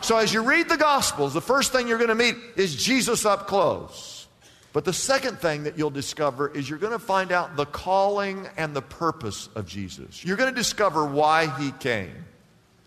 So 0.00 0.18
as 0.18 0.34
you 0.34 0.42
read 0.42 0.68
the 0.68 0.76
Gospels, 0.76 1.32
the 1.32 1.40
first 1.40 1.72
thing 1.72 1.88
you're 1.88 1.98
going 1.98 2.08
to 2.08 2.14
meet 2.14 2.36
is 2.56 2.76
Jesus 2.76 3.24
up 3.24 3.46
close. 3.46 4.26
But 4.74 4.84
the 4.84 4.92
second 4.92 5.38
thing 5.38 5.62
that 5.62 5.78
you'll 5.78 5.88
discover 5.88 6.48
is 6.48 6.68
you're 6.68 6.80
going 6.80 6.92
to 6.92 6.98
find 6.98 7.32
out 7.32 7.56
the 7.56 7.64
calling 7.64 8.46
and 8.56 8.74
the 8.76 8.82
purpose 8.82 9.48
of 9.54 9.66
Jesus. 9.66 10.22
You're 10.22 10.36
going 10.36 10.52
to 10.52 10.54
discover 10.54 11.06
why 11.06 11.46
he 11.58 11.70
came. 11.72 12.12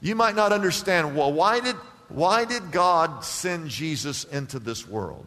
You 0.01 0.13
might 0.13 0.36
not 0.36 0.51
understand, 0.51 1.15
well, 1.15 1.34
why 1.34 1.60
did, 1.60 1.75
why 2.10 2.46
did 2.46 2.72
God 2.72 3.24
send 3.24 3.70
Jesus 3.70 4.25
into 4.25 4.60
this 4.60 4.88
world? 4.88 5.25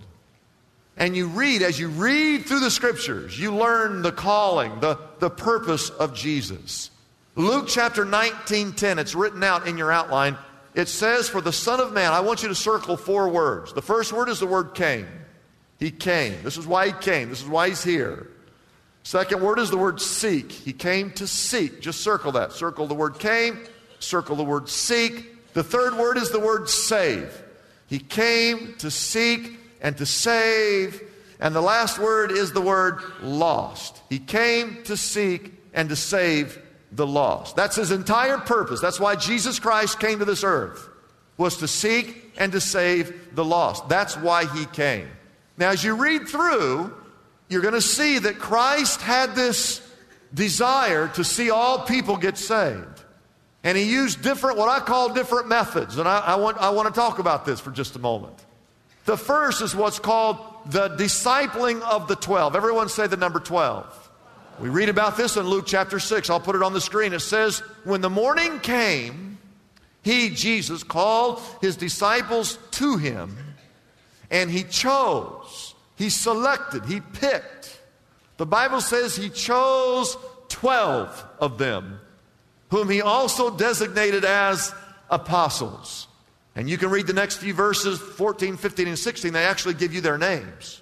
And 1.01 1.17
you 1.17 1.27
read, 1.27 1.63
as 1.63 1.81
you 1.81 1.89
read 1.89 2.47
through 2.47 2.61
the 2.61 2.71
scriptures, 2.71 3.37
you 3.37 3.53
learn 3.53 4.03
the 4.03 4.13
calling, 4.13 4.79
the, 4.79 4.99
the 5.19 5.31
purpose 5.31 5.91
of 5.91 6.15
Jesus. 6.15 6.93
Luke 7.35 7.67
chapter 7.67 8.05
19, 8.05 8.75
10, 8.75 8.99
it's 9.01 9.17
written 9.17 9.43
out 9.43 9.67
in 9.67 9.77
your 9.77 9.91
outline 9.91 10.37
it 10.75 10.89
says, 10.89 11.29
For 11.29 11.41
the 11.41 11.53
Son 11.53 11.81
of 11.81 11.93
Man, 11.93 12.13
I 12.13 12.21
want 12.21 12.43
you 12.43 12.49
to 12.49 12.55
circle 12.55 12.97
four 12.97 13.29
words. 13.29 13.73
The 13.73 13.83
first 13.83 14.13
word 14.13 14.29
is 14.29 14.39
the 14.39 14.47
word 14.47 14.75
came. 14.75 15.07
He 15.79 15.91
came. 15.91 16.43
This 16.43 16.57
is 16.57 16.67
why 16.67 16.87
he 16.87 16.93
came. 16.93 17.31
This 17.31 17.43
is 17.43 17.49
why 17.49 17.69
he's 17.69 17.83
here. 17.83 18.29
Second 19.03 19.43
word 19.43 19.59
is 19.59 19.71
the 19.71 19.79
word 19.79 20.01
seek. 20.01 20.53
He 20.53 20.73
came 20.73 21.11
to 21.13 21.27
seek. 21.27 21.81
Just 21.81 22.03
circle 22.03 22.33
that. 22.33 22.53
Circle 22.53 22.87
the 22.87 22.95
word 22.95 23.19
came, 23.19 23.59
circle 23.99 24.37
the 24.37 24.45
word 24.45 24.69
seek. 24.69 25.53
The 25.55 25.65
third 25.65 25.97
word 25.97 26.19
is 26.19 26.31
the 26.31 26.39
word 26.39 26.69
save. 26.69 27.43
He 27.89 27.99
came 27.99 28.75
to 28.79 28.91
seek 28.91 29.59
and 29.81 29.97
to 29.99 30.07
save. 30.07 31.03
And 31.41 31.55
the 31.55 31.61
last 31.61 31.99
word 31.99 32.33
is 32.33 32.53
the 32.53 32.61
word 32.61 33.01
lost. 33.23 34.01
He 34.09 34.19
came 34.19 34.83
to 34.85 34.97
seek 34.97 35.53
and 35.73 35.89
to 35.89 35.97
save 35.97 36.61
the 36.93 37.07
lost. 37.07 37.57
That's 37.57 37.77
his 37.77 37.91
entire 37.91 38.39
purpose. 38.39 38.81
That's 38.81 39.01
why 39.01 39.17
Jesus 39.17 39.59
Christ 39.59 40.01
came 40.01 40.19
to 40.19 40.25
this 40.25 40.45
earth, 40.45 40.89
was 41.37 41.59
to 41.59 41.69
seek 41.69 42.33
and 42.37 42.53
to 42.53 42.61
save 42.61 43.35
the 43.35 43.45
lost. 43.45 43.89
That's 43.89 44.17
why 44.17 44.47
he 44.47 44.67
came. 44.67 45.09
Now, 45.57 45.71
as 45.71 45.85
you 45.85 45.95
read 45.95 46.29
through, 46.29 46.95
you're 47.49 47.63
going 47.63 47.75
to 47.75 47.81
see 47.81 48.19
that 48.19 48.39
Christ 48.39 49.01
had 49.01 49.35
this 49.35 49.87
desire 50.33 51.09
to 51.09 51.25
see 51.25 51.51
all 51.51 51.81
people 51.81 52.17
get 52.17 52.39
saved. 52.39 53.05
And 53.63 53.77
he 53.77 53.85
used 53.85 54.23
different, 54.23 54.57
what 54.57 54.69
I 54.69 54.81
call 54.81 55.13
different 55.13 55.49
methods. 55.49 55.99
And 55.99 56.09
I, 56.09 56.21
I, 56.21 56.37
want, 56.37 56.59
I 56.59 56.71
want 56.71 56.89
to 56.89 56.99
talk 56.99 57.19
about 57.19 57.45
this 57.45 57.61
for 57.61 57.71
just 57.71 57.95
a 57.95 57.99
moment. 57.99 58.35
The 59.11 59.17
first 59.17 59.61
is 59.61 59.75
what's 59.75 59.99
called 59.99 60.39
the 60.67 60.91
discipling 60.91 61.81
of 61.81 62.07
the 62.07 62.15
12. 62.15 62.55
Everyone 62.55 62.89
say 62.89 63.09
the 63.09 63.17
number 63.17 63.41
12. 63.41 64.11
We 64.61 64.69
read 64.69 64.89
about 64.89 65.17
this 65.17 65.37
in 65.37 65.49
Luke 65.49 65.65
chapter 65.67 65.99
6. 65.99 66.31
I'll 66.31 66.39
put 66.39 66.55
it 66.55 66.63
on 66.63 66.75
the 66.75 66.81
screen. 66.81 67.13
It 67.13 67.19
says, 67.19 67.59
When 67.83 68.03
the 68.03 68.09
morning 68.09 68.61
came, 68.61 69.39
he, 70.03 70.31
Jesus, 70.31 70.85
called 70.85 71.43
his 71.61 71.77
disciples 71.77 72.57
to 72.71 72.99
him, 72.99 73.37
and 74.31 74.49
he 74.49 74.63
chose, 74.63 75.75
he 75.97 76.09
selected, 76.09 76.85
he 76.85 77.01
picked. 77.01 77.81
The 78.37 78.47
Bible 78.47 78.81
says 78.81 79.17
he 79.17 79.29
chose 79.29 80.17
12 80.51 81.27
of 81.41 81.59
them, 81.59 81.99
whom 82.69 82.89
he 82.89 83.03
also 83.03 83.51
designated 83.51 84.25
as 84.25 84.73
apostles. 85.11 86.07
And 86.57 86.69
you 86.69 86.79
can 86.79 86.91
read 86.91 87.07
the 87.07 87.13
next 87.13 87.37
few 87.37 87.55
verses 87.55 87.99
14, 87.99 88.57
15, 88.57 88.89
and 88.89 88.99
16. 88.99 89.33
They 89.33 89.45
actually 89.45 89.75
give 89.75 89.95
you 89.95 90.01
their 90.01 90.19
names. 90.19 90.81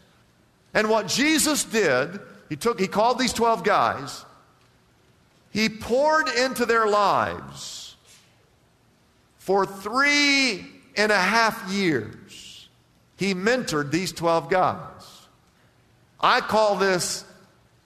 And 0.75 0.89
what 0.89 1.09
Jesus 1.09 1.65
did, 1.65 2.21
he 2.49 2.57
took, 2.57 2.81
he 2.81 2.87
called 2.87 3.19
these 3.19 3.33
12 3.33 3.65
guys, 3.65 4.25
he 5.51 5.69
poured 5.69 6.29
into 6.29 6.67
their 6.67 6.87
lives 6.87 7.97
for 9.39 9.65
three 9.65 10.67
and 10.97 11.11
a 11.11 11.19
half 11.19 11.71
years. 11.71 12.69
He 13.17 13.35
mentored 13.35 13.91
these 13.91 14.13
12 14.13 14.51
guys. 14.51 14.79
I 16.21 16.41
call 16.41 16.77
this 16.77 17.25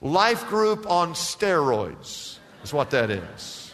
life 0.01 0.47
group 0.47 0.89
on 0.89 1.13
steroids, 1.13 2.37
is 2.63 2.73
what 2.73 2.91
that 2.91 3.09
is. 3.09 3.73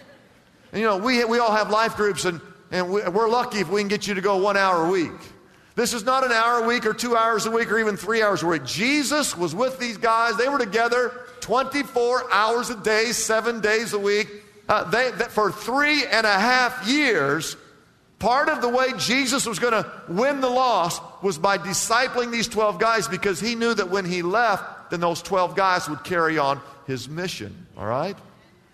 And, 0.72 0.82
you 0.82 0.88
know, 0.88 0.98
we, 0.98 1.24
we 1.26 1.40
all 1.40 1.52
have 1.52 1.70
life 1.70 1.96
groups, 1.96 2.26
and, 2.26 2.40
and 2.72 2.90
we, 2.92 3.02
we're 3.08 3.30
lucky 3.30 3.60
if 3.60 3.70
we 3.70 3.82
can 3.82 3.88
get 3.88 4.08
you 4.08 4.14
to 4.14 4.22
go 4.22 4.38
one 4.38 4.58
hour 4.58 4.86
a 4.86 4.90
week. 4.90 5.12
This 5.76 5.94
is 5.94 6.04
not 6.04 6.26
an 6.26 6.32
hour 6.32 6.64
a 6.64 6.68
week 6.68 6.86
or 6.86 6.94
two 6.94 7.16
hours 7.16 7.46
a 7.46 7.52
week 7.52 7.72
or 7.72 7.80
even 7.80 7.96
three 7.96 8.22
hours 8.22 8.44
a 8.44 8.48
week. 8.48 8.66
Jesus 8.66 9.38
was 9.38 9.56
with 9.56 9.80
these 9.80 9.98
guys. 9.98 10.36
They 10.36 10.50
were 10.50 10.60
together 10.60 11.14
24 11.40 12.34
hours 12.34 12.70
a 12.70 12.76
day, 12.76 13.14
seven 13.14 13.62
days 13.62 13.94
a 13.94 14.00
week. 14.00 14.28
Uh, 14.68 14.84
they, 14.90 15.12
they, 15.12 15.24
for 15.26 15.52
three 15.52 16.06
and 16.06 16.28
a 16.28 16.34
half 16.34 16.86
years, 16.86 17.56
part 18.20 18.50
of 18.50 18.62
the 18.62 18.70
way 18.70 18.88
Jesus 18.98 19.46
was 19.46 19.58
going 19.58 19.72
to 19.72 19.90
win 20.10 20.42
the 20.42 20.50
lost 20.50 21.02
was 21.24 21.38
by 21.38 21.58
discipling 21.58 22.30
these 22.32 22.48
12 22.48 22.78
guys 22.78 23.08
because 23.08 23.40
he 23.40 23.56
knew 23.56 23.74
that 23.74 23.90
when 23.90 24.06
he 24.06 24.22
left, 24.22 24.92
then 24.92 25.00
those 25.00 25.22
12 25.22 25.56
guys 25.56 25.88
would 25.88 26.04
carry 26.04 26.38
on 26.38 26.60
his 26.88 27.08
mission. 27.08 27.68
All 27.78 27.86
right? 27.86 28.18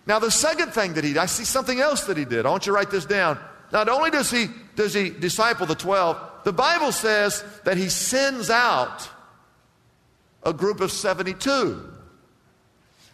Now, 0.06 0.18
the 0.18 0.30
second 0.30 0.72
thing 0.72 0.94
that 0.94 1.04
he 1.04 1.16
I 1.16 1.26
see 1.26 1.44
something 1.44 1.80
else 1.80 2.04
that 2.04 2.16
he 2.16 2.24
did. 2.24 2.46
I 2.46 2.50
want 2.50 2.66
you 2.66 2.72
to 2.72 2.76
write 2.76 2.90
this 2.90 3.04
down. 3.04 3.38
Not 3.72 3.88
only 3.88 4.10
does 4.10 4.30
he, 4.30 4.46
does 4.74 4.94
he 4.94 5.10
disciple 5.10 5.66
the 5.66 5.74
12, 5.74 6.44
the 6.44 6.52
Bible 6.52 6.92
says 6.92 7.44
that 7.64 7.76
he 7.76 7.88
sends 7.88 8.50
out 8.50 9.08
a 10.44 10.52
group 10.52 10.80
of 10.80 10.92
72. 10.92 11.92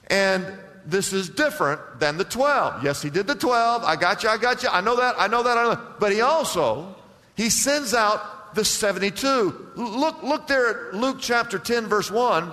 And 0.08 0.46
this 0.84 1.12
is 1.12 1.28
different 1.30 1.80
than 1.98 2.18
the 2.18 2.24
12. 2.24 2.84
Yes, 2.84 3.00
he 3.00 3.08
did 3.08 3.26
the 3.26 3.34
12. 3.34 3.84
I 3.84 3.96
got 3.96 4.22
you, 4.22 4.28
I 4.28 4.36
got 4.36 4.62
you. 4.62 4.68
I 4.70 4.80
know 4.80 4.96
that, 4.96 5.14
I 5.18 5.26
know 5.28 5.42
that, 5.42 5.56
I 5.56 5.62
know 5.62 5.70
that. 5.70 6.00
But 6.00 6.12
he 6.12 6.20
also, 6.20 6.94
he 7.36 7.48
sends 7.48 7.94
out 7.94 8.54
the 8.54 8.64
72. 8.64 9.70
Look, 9.76 10.22
look 10.22 10.46
there 10.46 10.88
at 10.88 10.94
Luke 10.94 11.16
chapter 11.20 11.58
10, 11.58 11.86
verse 11.86 12.10
1. 12.10 12.52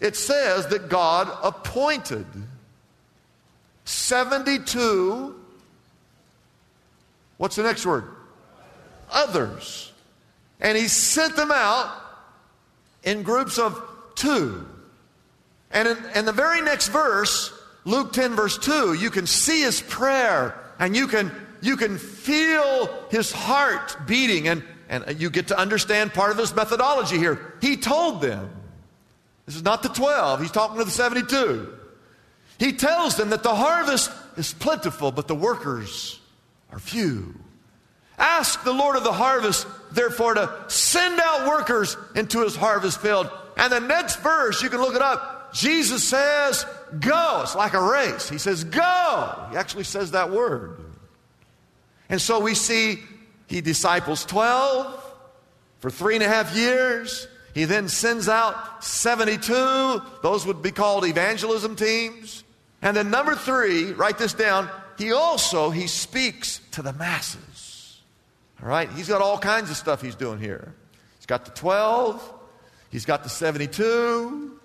It 0.00 0.16
says 0.16 0.66
that 0.68 0.88
God 0.88 1.30
appointed 1.42 2.26
72. 3.84 5.39
What's 7.40 7.56
the 7.56 7.62
next 7.62 7.86
word? 7.86 8.04
Others. 9.10 9.92
And 10.60 10.76
he 10.76 10.88
sent 10.88 11.36
them 11.36 11.50
out 11.50 11.90
in 13.02 13.22
groups 13.22 13.58
of 13.58 13.82
two. 14.14 14.68
And 15.70 15.88
in, 15.88 15.96
in, 16.16 16.24
the 16.26 16.32
very 16.32 16.60
next 16.60 16.88
verse, 16.88 17.50
Luke 17.86 18.12
10, 18.12 18.34
verse 18.36 18.58
2, 18.58 18.92
you 18.92 19.08
can 19.08 19.26
see 19.26 19.62
his 19.62 19.80
prayer 19.80 20.54
and 20.78 20.94
you 20.94 21.06
can, 21.06 21.32
you 21.62 21.78
can 21.78 21.96
feel 21.96 22.90
his 23.08 23.32
heart 23.32 24.06
beating, 24.06 24.46
and, 24.46 24.62
and 24.90 25.18
you 25.18 25.30
get 25.30 25.48
to 25.48 25.58
understand 25.58 26.12
part 26.12 26.32
of 26.32 26.36
his 26.36 26.54
methodology 26.54 27.16
here. 27.16 27.54
He 27.62 27.78
told 27.78 28.20
them, 28.20 28.50
this 29.46 29.56
is 29.56 29.62
not 29.62 29.82
the 29.82 29.88
12, 29.88 30.42
he's 30.42 30.50
talking 30.50 30.76
to 30.76 30.84
the 30.84 30.90
72. 30.90 31.74
He 32.58 32.74
tells 32.74 33.16
them 33.16 33.30
that 33.30 33.42
the 33.42 33.54
harvest 33.54 34.10
is 34.36 34.52
plentiful, 34.52 35.10
but 35.10 35.26
the 35.26 35.34
workers 35.34 36.19
are 36.72 36.78
few. 36.78 37.34
Ask 38.18 38.64
the 38.64 38.72
Lord 38.72 38.96
of 38.96 39.04
the 39.04 39.12
harvest, 39.12 39.66
therefore, 39.92 40.34
to 40.34 40.64
send 40.68 41.18
out 41.20 41.48
workers 41.48 41.96
into 42.14 42.42
his 42.42 42.54
harvest 42.54 43.00
field. 43.00 43.30
And 43.56 43.72
the 43.72 43.80
next 43.80 44.16
verse, 44.16 44.62
you 44.62 44.68
can 44.68 44.80
look 44.80 44.94
it 44.94 45.02
up. 45.02 45.52
Jesus 45.52 46.06
says, 46.06 46.64
Go. 46.98 47.40
It's 47.42 47.54
like 47.54 47.74
a 47.74 47.82
race. 47.82 48.28
He 48.28 48.38
says, 48.38 48.64
Go. 48.64 49.46
He 49.50 49.56
actually 49.56 49.84
says 49.84 50.10
that 50.12 50.30
word. 50.30 50.78
And 52.08 52.20
so 52.20 52.40
we 52.40 52.54
see 52.54 52.98
he 53.46 53.60
disciples 53.60 54.24
12 54.26 55.14
for 55.78 55.90
three 55.90 56.14
and 56.14 56.24
a 56.24 56.28
half 56.28 56.54
years. 56.54 57.26
He 57.54 57.64
then 57.64 57.88
sends 57.88 58.28
out 58.28 58.84
72. 58.84 60.02
Those 60.22 60.46
would 60.46 60.62
be 60.62 60.70
called 60.70 61.04
evangelism 61.04 61.74
teams. 61.74 62.44
And 62.82 62.96
then 62.96 63.10
number 63.10 63.34
three, 63.34 63.92
write 63.92 64.18
this 64.18 64.34
down. 64.34 64.70
He 65.00 65.12
also, 65.12 65.70
he 65.70 65.86
speaks 65.86 66.60
to 66.72 66.82
the 66.82 66.92
masses. 66.92 68.02
All 68.62 68.68
right? 68.68 68.92
He's 68.92 69.08
got 69.08 69.22
all 69.22 69.38
kinds 69.38 69.70
of 69.70 69.76
stuff 69.76 70.02
he's 70.02 70.14
doing 70.14 70.38
here. 70.38 70.74
He's 71.16 71.24
got 71.24 71.46
the 71.46 71.52
12, 71.52 72.34
he's 72.90 73.06
got 73.06 73.22
the 73.22 73.30
72. 73.30 74.60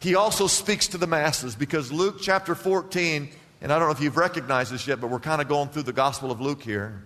He 0.00 0.14
also 0.14 0.46
speaks 0.46 0.88
to 0.88 0.98
the 0.98 1.06
masses 1.06 1.54
because 1.54 1.92
Luke 1.92 2.16
chapter 2.22 2.54
14, 2.54 3.28
and 3.60 3.70
I 3.70 3.78
don't 3.78 3.88
know 3.88 3.92
if 3.92 4.00
you've 4.00 4.16
recognized 4.16 4.72
this 4.72 4.86
yet, 4.86 4.98
but 4.98 5.10
we're 5.10 5.20
kind 5.20 5.42
of 5.42 5.48
going 5.48 5.68
through 5.68 5.82
the 5.82 5.92
Gospel 5.92 6.30
of 6.30 6.40
Luke 6.40 6.62
here. 6.62 7.02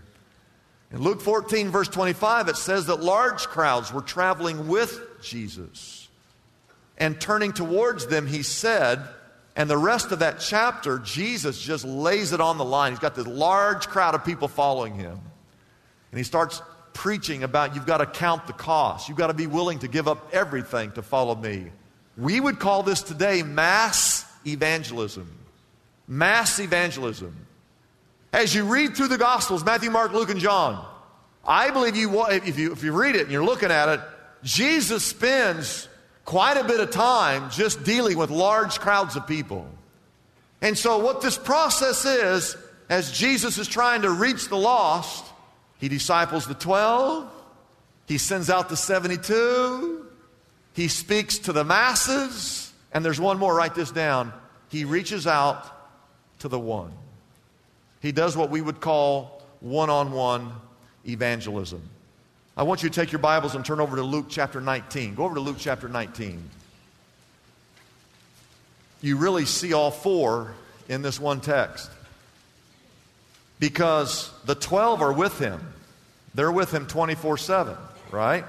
In 0.93 1.03
Luke 1.03 1.23
14, 1.23 1.71
verse 1.71 1.89
25, 1.89 2.51
it 2.51 2.57
says 2.57 2.87
that 2.87 3.03
large 3.03 3.49
crowds 3.49 3.93
were 3.93 4.01
traveling 4.01 4.69
with 4.69 5.01
Jesus. 5.21 6.09
And 6.99 7.21
turning 7.21 7.53
towards 7.53 8.07
them, 8.07 8.29
he 8.29 8.45
said, 8.45 9.01
and 9.57 9.71
the 9.71 9.79
rest 9.79 10.11
of 10.11 10.19
that 10.19 10.41
chapter, 10.41 10.99
Jesus 10.99 11.61
just 11.61 11.85
lays 11.85 12.33
it 12.33 12.41
on 12.41 12.59
the 12.59 12.65
line. 12.65 12.93
He's 12.93 12.99
got 12.99 13.15
this 13.15 13.27
large 13.27 13.87
crowd 13.89 14.15
of 14.15 14.25
people 14.25 14.49
following 14.49 14.95
him. 14.95 15.21
And 16.11 16.19
he 16.19 16.25
starts 16.25 16.61
preaching 16.93 17.45
about 17.45 17.75
you've 17.75 17.87
got 17.87 17.99
to 17.99 18.07
count 18.07 18.47
the 18.47 18.53
cost. 18.53 19.09
You've 19.09 19.19
got 19.19 19.29
to 19.29 19.35
be 19.35 19.47
willing 19.47 19.81
to 19.81 19.89
give 19.89 20.09
up 20.09 20.31
everything 20.33 20.93
to 20.93 21.03
follow 21.03 21.35
me. 21.37 21.67
We 22.17 22.41
would 22.41 22.59
call 22.59 22.83
this 22.83 23.03
today 23.03 23.43
mass 23.43 24.25
evangelism. 24.47 25.31
Mass 26.09 26.59
evangelism. 26.59 27.47
As 28.33 28.55
you 28.55 28.65
read 28.65 28.97
through 28.97 29.09
the 29.09 29.19
Gospels, 29.19 29.65
Matthew, 29.65 29.91
Mark, 29.91 30.13
Luke, 30.13 30.31
and 30.31 30.41
John, 30.41 30.85
I 31.47 31.71
believe 31.71 31.95
you, 31.95 32.27
if 32.27 32.59
you, 32.59 32.73
if 32.73 32.83
you 32.83 32.93
read 32.93 33.15
it 33.15 33.23
and 33.23 33.31
you're 33.31 33.45
looking 33.45 33.71
at 33.71 33.89
it, 33.89 34.01
Jesus 34.43 35.05
spends 35.05 35.89
quite 36.25 36.57
a 36.57 36.65
bit 36.65 36.81
of 36.81 36.91
time 36.91 37.51
just 37.51 37.85
dealing 37.85 38.17
with 38.17 38.31
large 38.31 38.81
crowds 38.81 39.17
of 39.17 39.27
people. 39.27 39.69
And 40.61 40.77
so, 40.77 40.99
what 40.99 41.21
this 41.21 41.37
process 41.37 42.05
is, 42.05 42.57
as 42.89 43.13
Jesus 43.13 43.59
is 43.59 43.69
trying 43.69 44.03
to 44.03 44.11
reach 44.11 44.49
the 44.49 44.57
lost, 44.57 45.25
he 45.79 45.89
disciples 45.89 46.47
the 46.47 46.55
12, 46.55 47.31
he 48.07 48.19
sends 48.19 48.49
out 48.51 48.69
the 48.69 48.77
72, 48.77 50.07
he 50.75 50.89
speaks 50.89 51.39
to 51.41 51.53
the 51.53 51.65
masses, 51.65 52.73
and 52.93 53.05
there's 53.05 53.21
one 53.21 53.39
more, 53.39 53.55
write 53.55 53.75
this 53.75 53.91
down. 53.91 54.33
He 54.69 54.85
reaches 54.85 55.27
out 55.27 55.67
to 56.41 56.49
the 56.49 56.59
one. 56.59 56.93
He 58.01 58.13
does 58.13 58.37
what 58.37 58.51
we 58.51 58.61
would 58.61 58.81
call 58.81 59.43
one 59.61 59.91
on 59.91 60.13
one 60.13 60.53
evangelism. 61.07 61.83
I 62.57 62.63
want 62.63 62.85
you 62.85 62.89
to 62.89 62.95
take 62.95 63.11
your 63.11 63.19
Bibles 63.19 63.57
and 63.57 63.65
turn 63.65 63.81
over 63.81 63.97
to 63.97 64.03
Luke 64.03 64.27
chapter 64.29 64.61
19. 64.61 65.17
Go 65.17 65.25
over 65.25 65.35
to 65.35 65.41
Luke 65.41 65.57
chapter 65.59 65.89
19. 65.89 66.51
You 69.01 69.17
really 69.17 69.45
see 69.45 69.73
all 69.73 69.91
four 69.91 70.55
in 70.89 71.03
this 71.03 71.19
one 71.19 71.41
text 71.41 71.91
because 73.59 74.31
the 74.45 74.55
12 74.55 75.03
are 75.03 75.13
with 75.13 75.37
him. 75.41 75.61
They're 76.37 76.53
with 76.53 76.73
him 76.73 76.87
24 76.87 77.39
7, 77.39 77.77
right? 78.13 78.45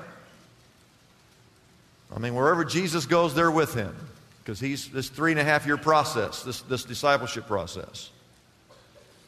I 2.16 2.20
mean, 2.20 2.36
wherever 2.36 2.64
Jesus 2.64 3.08
goes, 3.08 3.34
they're 3.34 3.50
with 3.50 3.74
him 3.74 3.96
because 4.44 4.60
he's 4.60 4.88
this 4.90 5.10
three 5.10 5.32
and 5.32 5.40
a 5.40 5.44
half 5.44 5.66
year 5.66 5.78
process, 5.78 6.44
this, 6.44 6.62
this 6.62 6.84
discipleship 6.84 7.48
process. 7.48 8.12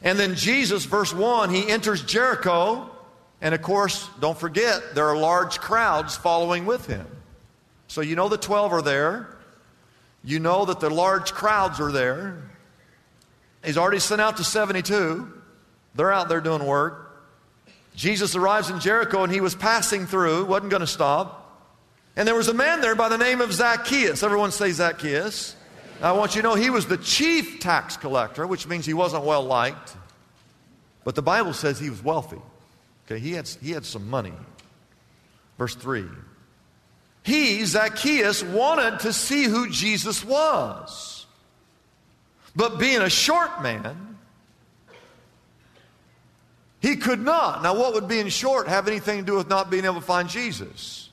And 0.04 0.20
then 0.20 0.36
Jesus, 0.36 0.86
verse 0.86 1.12
1, 1.12 1.50
he 1.50 1.68
enters 1.68 2.04
Jericho. 2.04 2.92
And 3.42 3.54
of 3.54 3.62
course, 3.62 4.10
don't 4.20 4.38
forget, 4.38 4.96
there 4.96 5.08
are 5.08 5.18
large 5.18 5.60
crowds 5.60 6.16
following 6.16 6.66
with 6.66 6.88
him. 6.88 7.06
So 7.88 8.02
you 8.02 8.16
know 8.16 8.30
the 8.30 8.38
12 8.38 8.74
are 8.74 8.82
there. 8.82 9.38
You 10.24 10.40
know 10.40 10.66
that 10.66 10.80
the 10.80 10.90
large 10.90 11.34
crowds 11.34 11.80
are 11.80 11.92
there. 11.92 12.42
He's 13.64 13.78
already 13.78 14.00
sent 14.00 14.22
out 14.22 14.38
to 14.38 14.44
72. 14.44 15.32
They're 15.96 16.12
out 16.12 16.30
there 16.30 16.42
doing 16.42 16.66
work. 16.66 17.04
Jesus 17.96 18.36
arrives 18.36 18.70
in 18.70 18.80
Jericho 18.80 19.24
and 19.24 19.34
he 19.34 19.42
was 19.42 19.56
passing 19.56 20.06
through, 20.06 20.46
wasn't 20.46 20.70
going 20.70 20.82
to 20.82 20.88
stop. 20.88 21.44
And 22.16 22.28
there 22.28 22.36
was 22.36 22.48
a 22.48 22.54
man 22.54 22.82
there 22.82 22.96
by 22.96 23.10
the 23.10 23.18
name 23.18 23.42
of 23.42 23.54
Zacchaeus. 23.54 24.24
Everyone 24.24 24.52
say 24.52 24.72
Zacchaeus. 24.72 25.56
I 26.02 26.12
want 26.12 26.36
you 26.36 26.42
to 26.42 26.48
know 26.48 26.56
he 26.56 26.70
was 26.70 26.86
the 26.86 26.98
chief 26.98 27.60
tax 27.60 27.98
collector, 27.98 28.46
which 28.46 28.68
means 28.68 28.86
he 28.86 28.94
wasn't 28.94 29.24
well 29.24 29.44
liked. 29.44 29.96
But 31.04 31.16
the 31.16 31.22
Bible 31.22 31.54
says 31.54 31.80
he 31.80 31.90
was 31.90 32.04
wealthy. 32.04 32.42
Okay, 33.08 33.20
he 33.20 33.32
had, 33.32 33.48
he 33.62 33.72
had 33.72 33.86
some 33.86 34.10
money. 34.10 34.34
Verse 35.58 35.76
3. 35.76 36.06
He, 37.24 37.66
Zacchaeus, 37.66 38.44
wanted 38.44 39.00
to 39.02 39.14
see 39.14 39.46
who 39.46 39.70
Jesus 39.70 40.24
was. 40.24 41.26
But 42.56 42.80
being 42.80 43.02
a 43.02 43.10
short 43.10 43.62
man, 43.62 44.08
He 46.80 46.96
could 46.96 47.20
not. 47.20 47.64
Now, 47.64 47.76
what 47.76 47.94
would 47.94 48.08
being 48.08 48.28
short 48.30 48.68
have 48.68 48.88
anything 48.88 49.20
to 49.20 49.26
do 49.26 49.36
with 49.36 49.50
not 49.50 49.70
being 49.70 49.86
able 49.86 49.96
to 49.96 50.02
find 50.02 50.30
Jesus? 50.30 51.10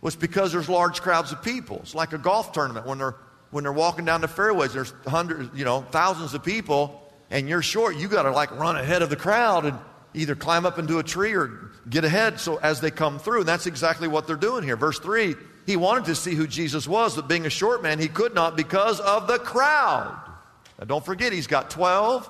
Well, 0.00 0.08
it's 0.08 0.16
because 0.16 0.52
there's 0.52 0.68
large 0.68 1.00
crowds 1.00 1.32
of 1.32 1.42
people. 1.42 1.78
It's 1.82 1.94
like 1.94 2.12
a 2.12 2.18
golf 2.18 2.52
tournament 2.52 2.86
when 2.86 2.98
they're 2.98 3.16
when 3.50 3.64
they're 3.64 3.72
walking 3.72 4.04
down 4.04 4.20
the 4.20 4.28
fairways. 4.28 4.74
There's 4.74 4.92
hundreds, 5.06 5.50
you 5.58 5.64
know, 5.64 5.80
thousands 5.90 6.34
of 6.34 6.44
people, 6.44 7.10
and 7.30 7.48
you're 7.48 7.62
short. 7.62 7.96
You 7.96 8.06
got 8.06 8.24
to 8.24 8.30
like 8.30 8.50
run 8.58 8.76
ahead 8.76 9.00
of 9.00 9.08
the 9.08 9.16
crowd 9.16 9.64
and 9.64 9.78
either 10.14 10.34
climb 10.34 10.66
up 10.66 10.78
into 10.78 10.98
a 10.98 11.02
tree 11.02 11.34
or 11.34 11.70
get 11.88 12.04
ahead. 12.04 12.40
So 12.40 12.56
as 12.56 12.80
they 12.80 12.90
come 12.90 13.18
through, 13.18 13.40
and 13.40 13.48
that's 13.48 13.66
exactly 13.66 14.08
what 14.08 14.26
they're 14.26 14.36
doing 14.36 14.64
here. 14.64 14.76
Verse 14.76 14.98
three. 14.98 15.34
He 15.68 15.76
wanted 15.76 16.06
to 16.06 16.14
see 16.14 16.34
who 16.34 16.46
Jesus 16.46 16.88
was, 16.88 17.14
but 17.14 17.28
being 17.28 17.44
a 17.44 17.50
short 17.50 17.82
man, 17.82 17.98
he 17.98 18.08
could 18.08 18.34
not 18.34 18.56
because 18.56 19.00
of 19.00 19.26
the 19.26 19.38
crowd. 19.38 20.18
Now, 20.78 20.86
don't 20.86 21.04
forget, 21.04 21.30
he's 21.30 21.46
got 21.46 21.68
12. 21.68 22.26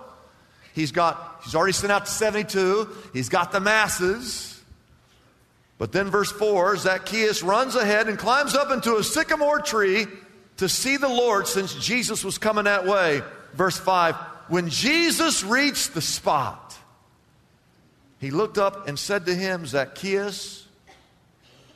He's 0.74 0.90
got, 0.90 1.42
he's 1.44 1.54
already 1.54 1.72
sent 1.72 1.92
out 1.92 2.06
to 2.06 2.10
72. 2.10 2.88
He's 3.12 3.28
got 3.28 3.52
the 3.52 3.60
masses. 3.60 4.60
But 5.78 5.92
then, 5.92 6.10
verse 6.10 6.32
4 6.32 6.78
Zacchaeus 6.78 7.44
runs 7.44 7.76
ahead 7.76 8.08
and 8.08 8.18
climbs 8.18 8.56
up 8.56 8.72
into 8.72 8.96
a 8.96 9.04
sycamore 9.04 9.60
tree 9.60 10.06
to 10.56 10.68
see 10.68 10.96
the 10.96 11.08
Lord 11.08 11.46
since 11.46 11.72
Jesus 11.74 12.24
was 12.24 12.38
coming 12.38 12.64
that 12.64 12.86
way. 12.86 13.22
Verse 13.54 13.78
5 13.78 14.16
When 14.48 14.68
Jesus 14.68 15.44
reached 15.44 15.94
the 15.94 16.02
spot, 16.02 16.76
he 18.18 18.30
looked 18.30 18.58
up 18.58 18.88
and 18.88 18.98
said 18.98 19.26
to 19.26 19.34
him, 19.34 19.66
Zacchaeus, 19.66 20.66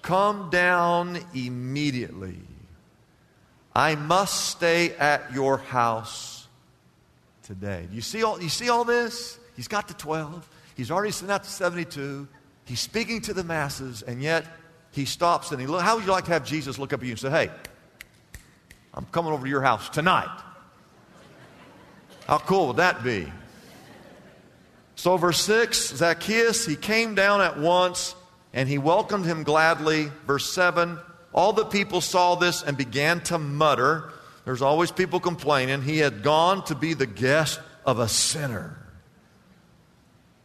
come 0.02 0.50
down 0.50 1.18
immediately. 1.34 2.40
I 3.74 3.94
must 3.94 4.50
stay 4.50 4.94
at 4.96 5.32
your 5.32 5.56
house 5.58 6.46
today. 7.44 7.86
You 7.92 8.00
see 8.00 8.22
all, 8.22 8.42
you 8.42 8.48
see 8.48 8.68
all 8.68 8.84
this? 8.84 9.38
He's 9.56 9.68
got 9.68 9.88
the 9.88 9.94
12. 9.94 10.48
He's 10.76 10.90
already 10.90 11.12
sent 11.12 11.30
out 11.30 11.44
the 11.44 11.50
72. 11.50 12.26
He's 12.64 12.80
speaking 12.80 13.20
to 13.22 13.34
the 13.34 13.44
masses, 13.44 14.02
and 14.02 14.22
yet 14.22 14.46
he 14.90 15.04
stops 15.04 15.52
and 15.52 15.60
he 15.60 15.66
look. 15.66 15.82
How 15.82 15.96
would 15.96 16.04
you 16.04 16.10
like 16.10 16.24
to 16.26 16.32
have 16.32 16.44
Jesus 16.44 16.78
look 16.78 16.92
up 16.92 17.00
at 17.00 17.06
you 17.06 17.12
and 17.12 17.20
say, 17.20 17.30
Hey, 17.30 17.50
I'm 18.94 19.06
coming 19.06 19.32
over 19.32 19.44
to 19.44 19.50
your 19.50 19.62
house 19.62 19.88
tonight? 19.88 20.28
How 22.26 22.38
cool 22.38 22.68
would 22.68 22.76
that 22.76 23.02
be? 23.02 23.30
So, 25.02 25.16
verse 25.16 25.40
6 25.40 25.96
Zacchaeus, 25.96 26.64
he 26.64 26.76
came 26.76 27.16
down 27.16 27.40
at 27.40 27.58
once 27.58 28.14
and 28.52 28.68
he 28.68 28.78
welcomed 28.78 29.24
him 29.24 29.42
gladly. 29.42 30.12
Verse 30.28 30.48
7 30.52 30.96
All 31.32 31.52
the 31.52 31.64
people 31.64 32.00
saw 32.00 32.36
this 32.36 32.62
and 32.62 32.76
began 32.76 33.20
to 33.22 33.36
mutter. 33.36 34.12
There's 34.44 34.62
always 34.62 34.92
people 34.92 35.18
complaining. 35.18 35.82
He 35.82 35.98
had 35.98 36.22
gone 36.22 36.62
to 36.66 36.76
be 36.76 36.94
the 36.94 37.08
guest 37.08 37.58
of 37.84 37.98
a 37.98 38.06
sinner. 38.06 38.78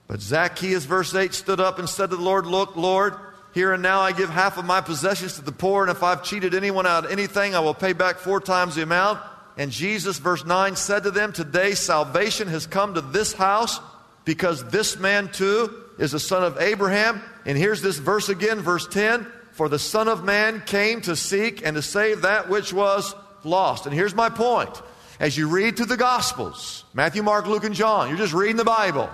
But 0.07 0.21
Zacchaeus, 0.21 0.85
verse 0.85 1.13
8, 1.13 1.35
stood 1.35 1.59
up 1.59 1.77
and 1.77 1.87
said 1.87 2.09
to 2.09 2.15
the 2.15 2.23
Lord, 2.23 2.47
Look, 2.47 2.75
Lord, 2.75 3.13
here 3.53 3.73
and 3.73 3.83
now 3.83 3.99
I 3.99 4.11
give 4.11 4.31
half 4.31 4.57
of 4.57 4.65
my 4.65 4.81
possessions 4.81 5.35
to 5.35 5.41
the 5.41 5.51
poor, 5.51 5.83
and 5.83 5.91
if 5.91 6.01
I've 6.01 6.23
cheated 6.23 6.55
anyone 6.55 6.87
out 6.87 7.05
of 7.05 7.11
anything, 7.11 7.53
I 7.53 7.59
will 7.59 7.75
pay 7.75 7.93
back 7.93 8.17
four 8.17 8.41
times 8.41 8.73
the 8.73 8.81
amount. 8.81 9.19
And 9.55 9.69
Jesus, 9.69 10.17
verse 10.17 10.43
9, 10.43 10.75
said 10.75 11.03
to 11.03 11.11
them, 11.11 11.31
Today 11.31 11.75
salvation 11.75 12.47
has 12.47 12.65
come 12.65 12.95
to 12.95 13.01
this 13.01 13.33
house 13.33 13.79
because 14.27 14.61
this 14.65 14.99
man 14.99 15.29
too 15.29 15.73
is 15.97 16.13
a 16.13 16.19
son 16.19 16.43
of 16.43 16.59
Abraham. 16.59 17.23
And 17.45 17.57
here's 17.57 17.81
this 17.81 17.97
verse 17.97 18.27
again, 18.27 18.59
verse 18.59 18.85
10 18.85 19.25
For 19.53 19.69
the 19.69 19.79
Son 19.79 20.09
of 20.09 20.23
Man 20.23 20.61
came 20.65 20.99
to 21.01 21.15
seek 21.15 21.65
and 21.65 21.77
to 21.77 21.81
save 21.81 22.23
that 22.23 22.49
which 22.49 22.73
was 22.73 23.15
lost. 23.45 23.85
And 23.85 23.95
here's 23.95 24.13
my 24.13 24.29
point. 24.29 24.81
As 25.21 25.37
you 25.37 25.47
read 25.47 25.77
through 25.77 25.87
the 25.87 25.97
Gospels, 25.97 26.83
Matthew, 26.93 27.23
Mark, 27.23 27.47
Luke, 27.47 27.63
and 27.63 27.73
John, 27.73 28.09
you're 28.09 28.17
just 28.17 28.33
reading 28.33 28.57
the 28.57 28.65
Bible. 28.65 29.09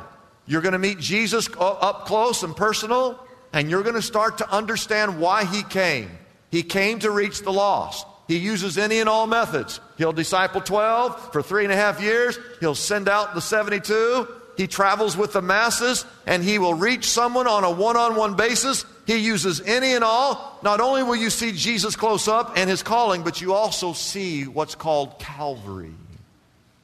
You're 0.48 0.62
going 0.62 0.74
to 0.74 0.80
meet 0.80 0.98
Jesus 0.98 1.48
up 1.60 2.06
close 2.08 2.42
and 2.42 2.54
personal, 2.56 3.24
and 3.54 3.70
you're 3.70 3.84
going 3.84 3.96
to 3.96 4.02
start 4.02 4.40
to 4.40 4.50
understand 4.50 5.22
why 5.22 5.46
he 5.46 5.62
came. 5.62 6.10
He 6.50 6.64
came 6.64 7.00
to 7.00 7.12
reach 7.12 7.44
the 7.44 7.54
lost. 7.54 8.06
He 8.28 8.38
uses 8.38 8.80
any 8.80 9.00
and 9.00 9.08
all 9.08 9.28
methods. 9.28 9.80
He'll 9.98 10.12
disciple 10.12 10.60
12 10.60 11.32
for 11.32 11.44
three 11.44 11.66
and 11.66 11.72
a 11.72 11.76
half 11.76 12.02
years. 12.02 12.38
He'll 12.60 12.76
send 12.76 13.08
out 13.08 13.36
the 13.36 13.42
72. 13.42 14.28
He 14.56 14.68
travels 14.68 15.18
with 15.18 15.34
the 15.34 15.42
masses 15.42 16.06
and 16.26 16.44
he 16.44 16.60
will 16.60 16.76
reach 16.76 17.10
someone 17.10 17.48
on 17.48 17.64
a 17.64 17.72
one 17.72 17.98
on 17.98 18.16
one 18.16 18.36
basis. 18.36 18.86
He 19.08 19.18
uses 19.18 19.62
any 19.62 19.94
and 19.94 20.04
all. 20.04 20.60
Not 20.64 20.80
only 20.80 21.04
will 21.04 21.16
you 21.16 21.30
see 21.30 21.52
Jesus 21.52 21.96
close 21.96 22.28
up 22.28 22.54
and 22.56 22.70
his 22.70 22.84
calling, 22.84 23.24
but 23.24 23.42
you 23.42 23.54
also 23.54 23.94
see 23.94 24.46
what's 24.46 24.76
called 24.76 25.20
Calvary. 25.20 25.94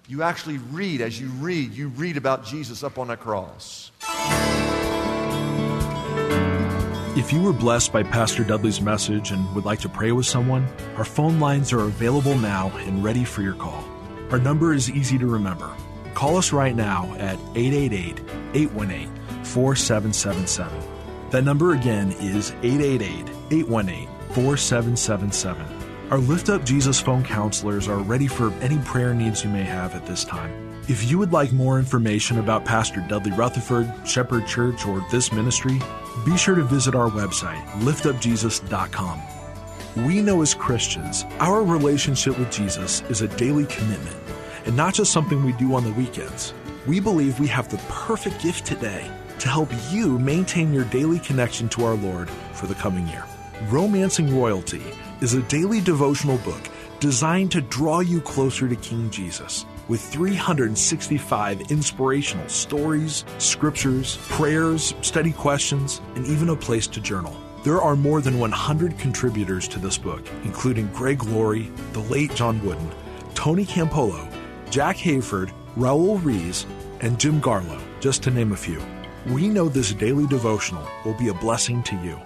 You 0.08 0.24
actually 0.24 0.58
read, 0.58 1.02
as 1.02 1.22
you 1.22 1.28
read, 1.28 1.74
you 1.74 1.90
read 1.90 2.18
about 2.18 2.44
Jesus 2.44 2.84
up 2.84 2.98
on 2.98 3.10
that 3.10 3.20
cross. 3.20 3.92
If 7.16 7.34
you 7.34 7.42
were 7.42 7.54
blessed 7.54 7.94
by 7.94 8.02
Pastor 8.02 8.44
Dudley's 8.44 8.82
message 8.82 9.32
and 9.32 9.54
would 9.54 9.66
like 9.66 9.80
to 9.82 9.90
pray 9.90 10.12
with 10.12 10.26
someone, 10.26 10.68
our 10.96 11.06
phone 11.06 11.40
lines 11.40 11.72
are 11.74 11.82
available 11.82 12.36
now 12.36 12.72
and 12.78 13.04
ready 13.04 13.24
for 13.24 13.44
your 13.44 13.54
call. 13.54 13.84
Our 14.32 14.40
number 14.40 14.74
is 14.74 14.90
easy 14.90 15.18
to 15.20 15.28
remember 15.28 15.72
Call 16.20 16.36
us 16.36 16.52
right 16.52 16.76
now 16.76 17.16
at 17.18 17.40
888 17.56 18.20
818 18.54 19.08
4777. 19.46 21.30
That 21.30 21.46
number 21.46 21.72
again 21.76 22.12
is 22.20 22.52
888 22.62 23.30
818 23.52 24.08
4777. 24.34 25.66
Our 26.12 26.18
Lift 26.18 26.50
Up 26.50 26.66
Jesus 26.66 27.00
phone 27.00 27.24
counselors 27.24 27.88
are 27.88 28.00
ready 28.00 28.28
for 28.28 28.52
any 28.56 28.80
prayer 28.80 29.14
needs 29.14 29.46
you 29.46 29.50
may 29.50 29.64
have 29.64 29.96
at 29.96 30.06
this 30.06 30.26
time. 30.26 30.52
If 30.90 31.10
you 31.10 31.18
would 31.20 31.32
like 31.32 31.54
more 31.54 31.80
information 31.80 32.40
about 32.40 32.66
Pastor 32.66 33.00
Dudley 33.08 33.32
Rutherford, 33.32 33.90
Shepherd 34.06 34.46
Church, 34.46 34.86
or 34.86 35.02
this 35.10 35.32
ministry, 35.32 35.80
be 36.26 36.36
sure 36.36 36.56
to 36.56 36.66
visit 36.66 36.96
our 36.96 37.10
website, 37.10 37.66
liftupjesus.com. 37.80 39.22
We 40.06 40.22
know 40.22 40.42
as 40.42 40.54
Christians, 40.54 41.24
our 41.40 41.64
relationship 41.64 42.38
with 42.38 42.52
Jesus 42.52 43.04
is 43.04 43.22
a 43.22 43.30
daily 43.30 43.66
commitment 43.68 44.18
and 44.66 44.76
not 44.76 44.94
just 44.94 45.12
something 45.12 45.44
we 45.44 45.54
do 45.54 45.74
on 45.76 45.84
the 45.84 45.94
weekends. 45.94 46.54
We 46.88 47.00
believe 47.00 47.40
we 47.40 47.48
have 47.48 47.70
the 47.70 47.78
perfect 47.90 48.42
gift 48.42 48.66
today 48.66 49.10
to 49.40 49.50
help 49.50 49.70
you 49.92 50.20
maintain 50.20 50.74
your 50.74 50.86
daily 50.86 51.20
connection 51.20 51.70
to 51.70 51.86
our 51.86 51.96
Lord 51.96 52.30
for 52.54 52.68
the 52.68 52.76
coming 52.76 53.08
year. 53.08 53.26
Romancing 53.70 54.38
Royalty 54.38 54.84
is 55.22 55.34
a 55.34 55.42
daily 55.44 55.82
devotional 55.82 56.38
book 56.40 56.70
designed 57.00 57.52
to 57.52 57.62
draw 57.62 58.00
you 58.00 58.22
closer 58.22 58.68
to 58.68 58.76
King 58.76 59.10
Jesus 59.10 59.66
with 59.88 60.02
365 60.02 61.72
inspirational 61.72 62.48
stories, 62.48 63.26
scriptures, 63.38 64.18
prayers, 64.30 64.94
study 65.02 65.32
questions, 65.32 66.00
and 66.16 66.26
even 66.28 66.50
a 66.50 66.56
place 66.56 66.88
to 66.88 67.02
journal. 67.02 67.36
There 67.64 67.82
are 67.82 67.96
more 67.96 68.22
than 68.22 68.40
100 68.40 68.98
contributors 68.98 69.68
to 69.70 69.80
this 69.80 69.98
book, 69.98 70.26
including 70.44 70.88
Greg 70.94 71.24
Laurie, 71.26 71.72
the 71.92 72.00
late 72.02 72.34
John 72.36 72.64
Wooden, 72.64 72.92
Tony 73.34 73.66
Campolo, 73.66 74.32
Jack 74.70 74.98
Hayford, 74.98 75.52
Raul 75.76 76.24
Ries, 76.24 76.68
and 77.02 77.20
Jim 77.20 77.42
Garlow, 77.42 77.82
just 78.00 78.22
to 78.24 78.32
name 78.32 78.52
a 78.52 78.58
few. 78.58 78.80
We 79.28 79.50
know 79.50 79.68
this 79.68 79.94
daily 79.94 80.28
devotional 80.28 80.88
will 81.04 81.16
be 81.16 81.30
a 81.30 81.34
blessing 81.34 81.82
to 81.84 81.96
you. 81.98 82.20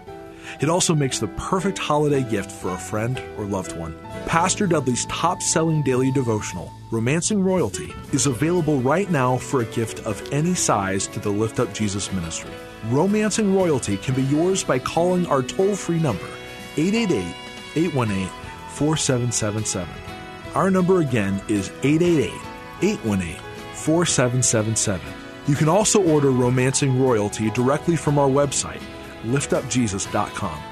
It 0.60 0.70
also 0.70 0.94
makes 0.94 1.20
the 1.20 1.30
perfect 1.30 1.78
holiday 1.78 2.22
gift 2.22 2.52
for 2.52 2.70
a 2.72 2.78
friend 2.78 3.20
or 3.38 3.46
loved 3.46 3.78
one. 3.78 3.98
Pastor 4.26 4.68
Dudley's 4.68 5.06
top 5.06 5.42
selling 5.42 5.84
daily 5.84 6.12
devotional, 6.12 6.72
Romancing 6.92 7.42
Royalty, 7.42 7.94
is 8.12 8.28
available 8.28 8.80
right 8.82 9.10
now 9.10 9.38
for 9.38 9.62
a 9.62 9.66
gift 9.66 10.06
of 10.06 10.22
any 10.34 10.54
size 10.54 11.08
to 11.08 11.20
the 11.22 11.30
Lift 11.30 11.62
Up 11.62 11.74
Jesus 11.74 12.12
ministry. 12.12 12.52
Romancing 12.90 13.56
Royalty 13.56 13.96
can 13.98 14.16
be 14.16 14.24
yours 14.24 14.66
by 14.66 14.80
calling 14.80 15.26
our 15.28 15.42
toll 15.42 15.76
free 15.78 16.00
number, 16.00 16.28
888 16.76 17.36
818 17.76 18.28
4777. 18.76 20.13
Our 20.56 20.70
number 20.70 21.02
again 21.02 21.42
is 21.48 21.72
888 21.84 22.32
818 22.82 23.36
4777. 23.74 25.02
You 25.48 25.56
can 25.56 25.68
also 25.68 26.02
order 26.02 26.32
Romancing 26.32 27.02
Royalty 27.02 27.50
directly 27.52 27.96
from 27.96 28.18
our 28.18 28.30
website, 28.30 28.82
liftupjesus.com. 29.24 30.64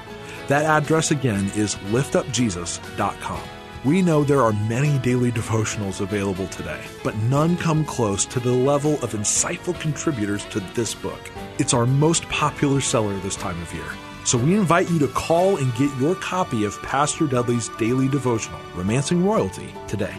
That 0.48 0.64
address 0.64 1.10
again 1.10 1.50
is 1.54 1.74
liftupjesus.com. 1.90 3.42
We 3.84 4.00
know 4.00 4.22
there 4.22 4.42
are 4.42 4.52
many 4.52 4.98
daily 5.00 5.32
devotionals 5.32 6.00
available 6.00 6.46
today, 6.48 6.80
but 7.02 7.16
none 7.16 7.56
come 7.56 7.84
close 7.84 8.24
to 8.26 8.38
the 8.38 8.52
level 8.52 8.94
of 9.02 9.12
insightful 9.12 9.78
contributors 9.80 10.44
to 10.46 10.60
this 10.74 10.94
book. 10.94 11.20
It's 11.58 11.74
our 11.74 11.86
most 11.86 12.28
popular 12.28 12.80
seller 12.80 13.18
this 13.18 13.36
time 13.36 13.60
of 13.60 13.74
year. 13.74 13.90
So 14.24 14.38
we 14.38 14.54
invite 14.54 14.88
you 14.88 15.00
to 15.00 15.08
call 15.08 15.56
and 15.56 15.74
get 15.74 15.90
your 15.98 16.14
copy 16.14 16.64
of 16.64 16.80
Pastor 16.82 17.26
Dudley's 17.26 17.68
daily 17.70 18.08
devotional, 18.08 18.60
Romancing 18.74 19.26
Royalty, 19.26 19.74
today. 19.88 20.14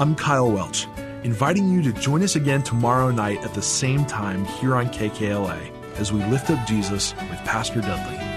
I'm 0.00 0.16
Kyle 0.16 0.50
Welch, 0.50 0.88
inviting 1.22 1.68
you 1.68 1.80
to 1.82 1.92
join 1.92 2.24
us 2.24 2.34
again 2.34 2.62
tomorrow 2.62 3.12
night 3.12 3.44
at 3.44 3.54
the 3.54 3.62
same 3.62 4.04
time 4.04 4.44
here 4.44 4.74
on 4.74 4.88
KKLA 4.88 5.94
as 5.94 6.12
we 6.12 6.24
lift 6.24 6.50
up 6.50 6.66
Jesus 6.66 7.14
with 7.14 7.38
Pastor 7.44 7.80
Dudley. 7.80 8.29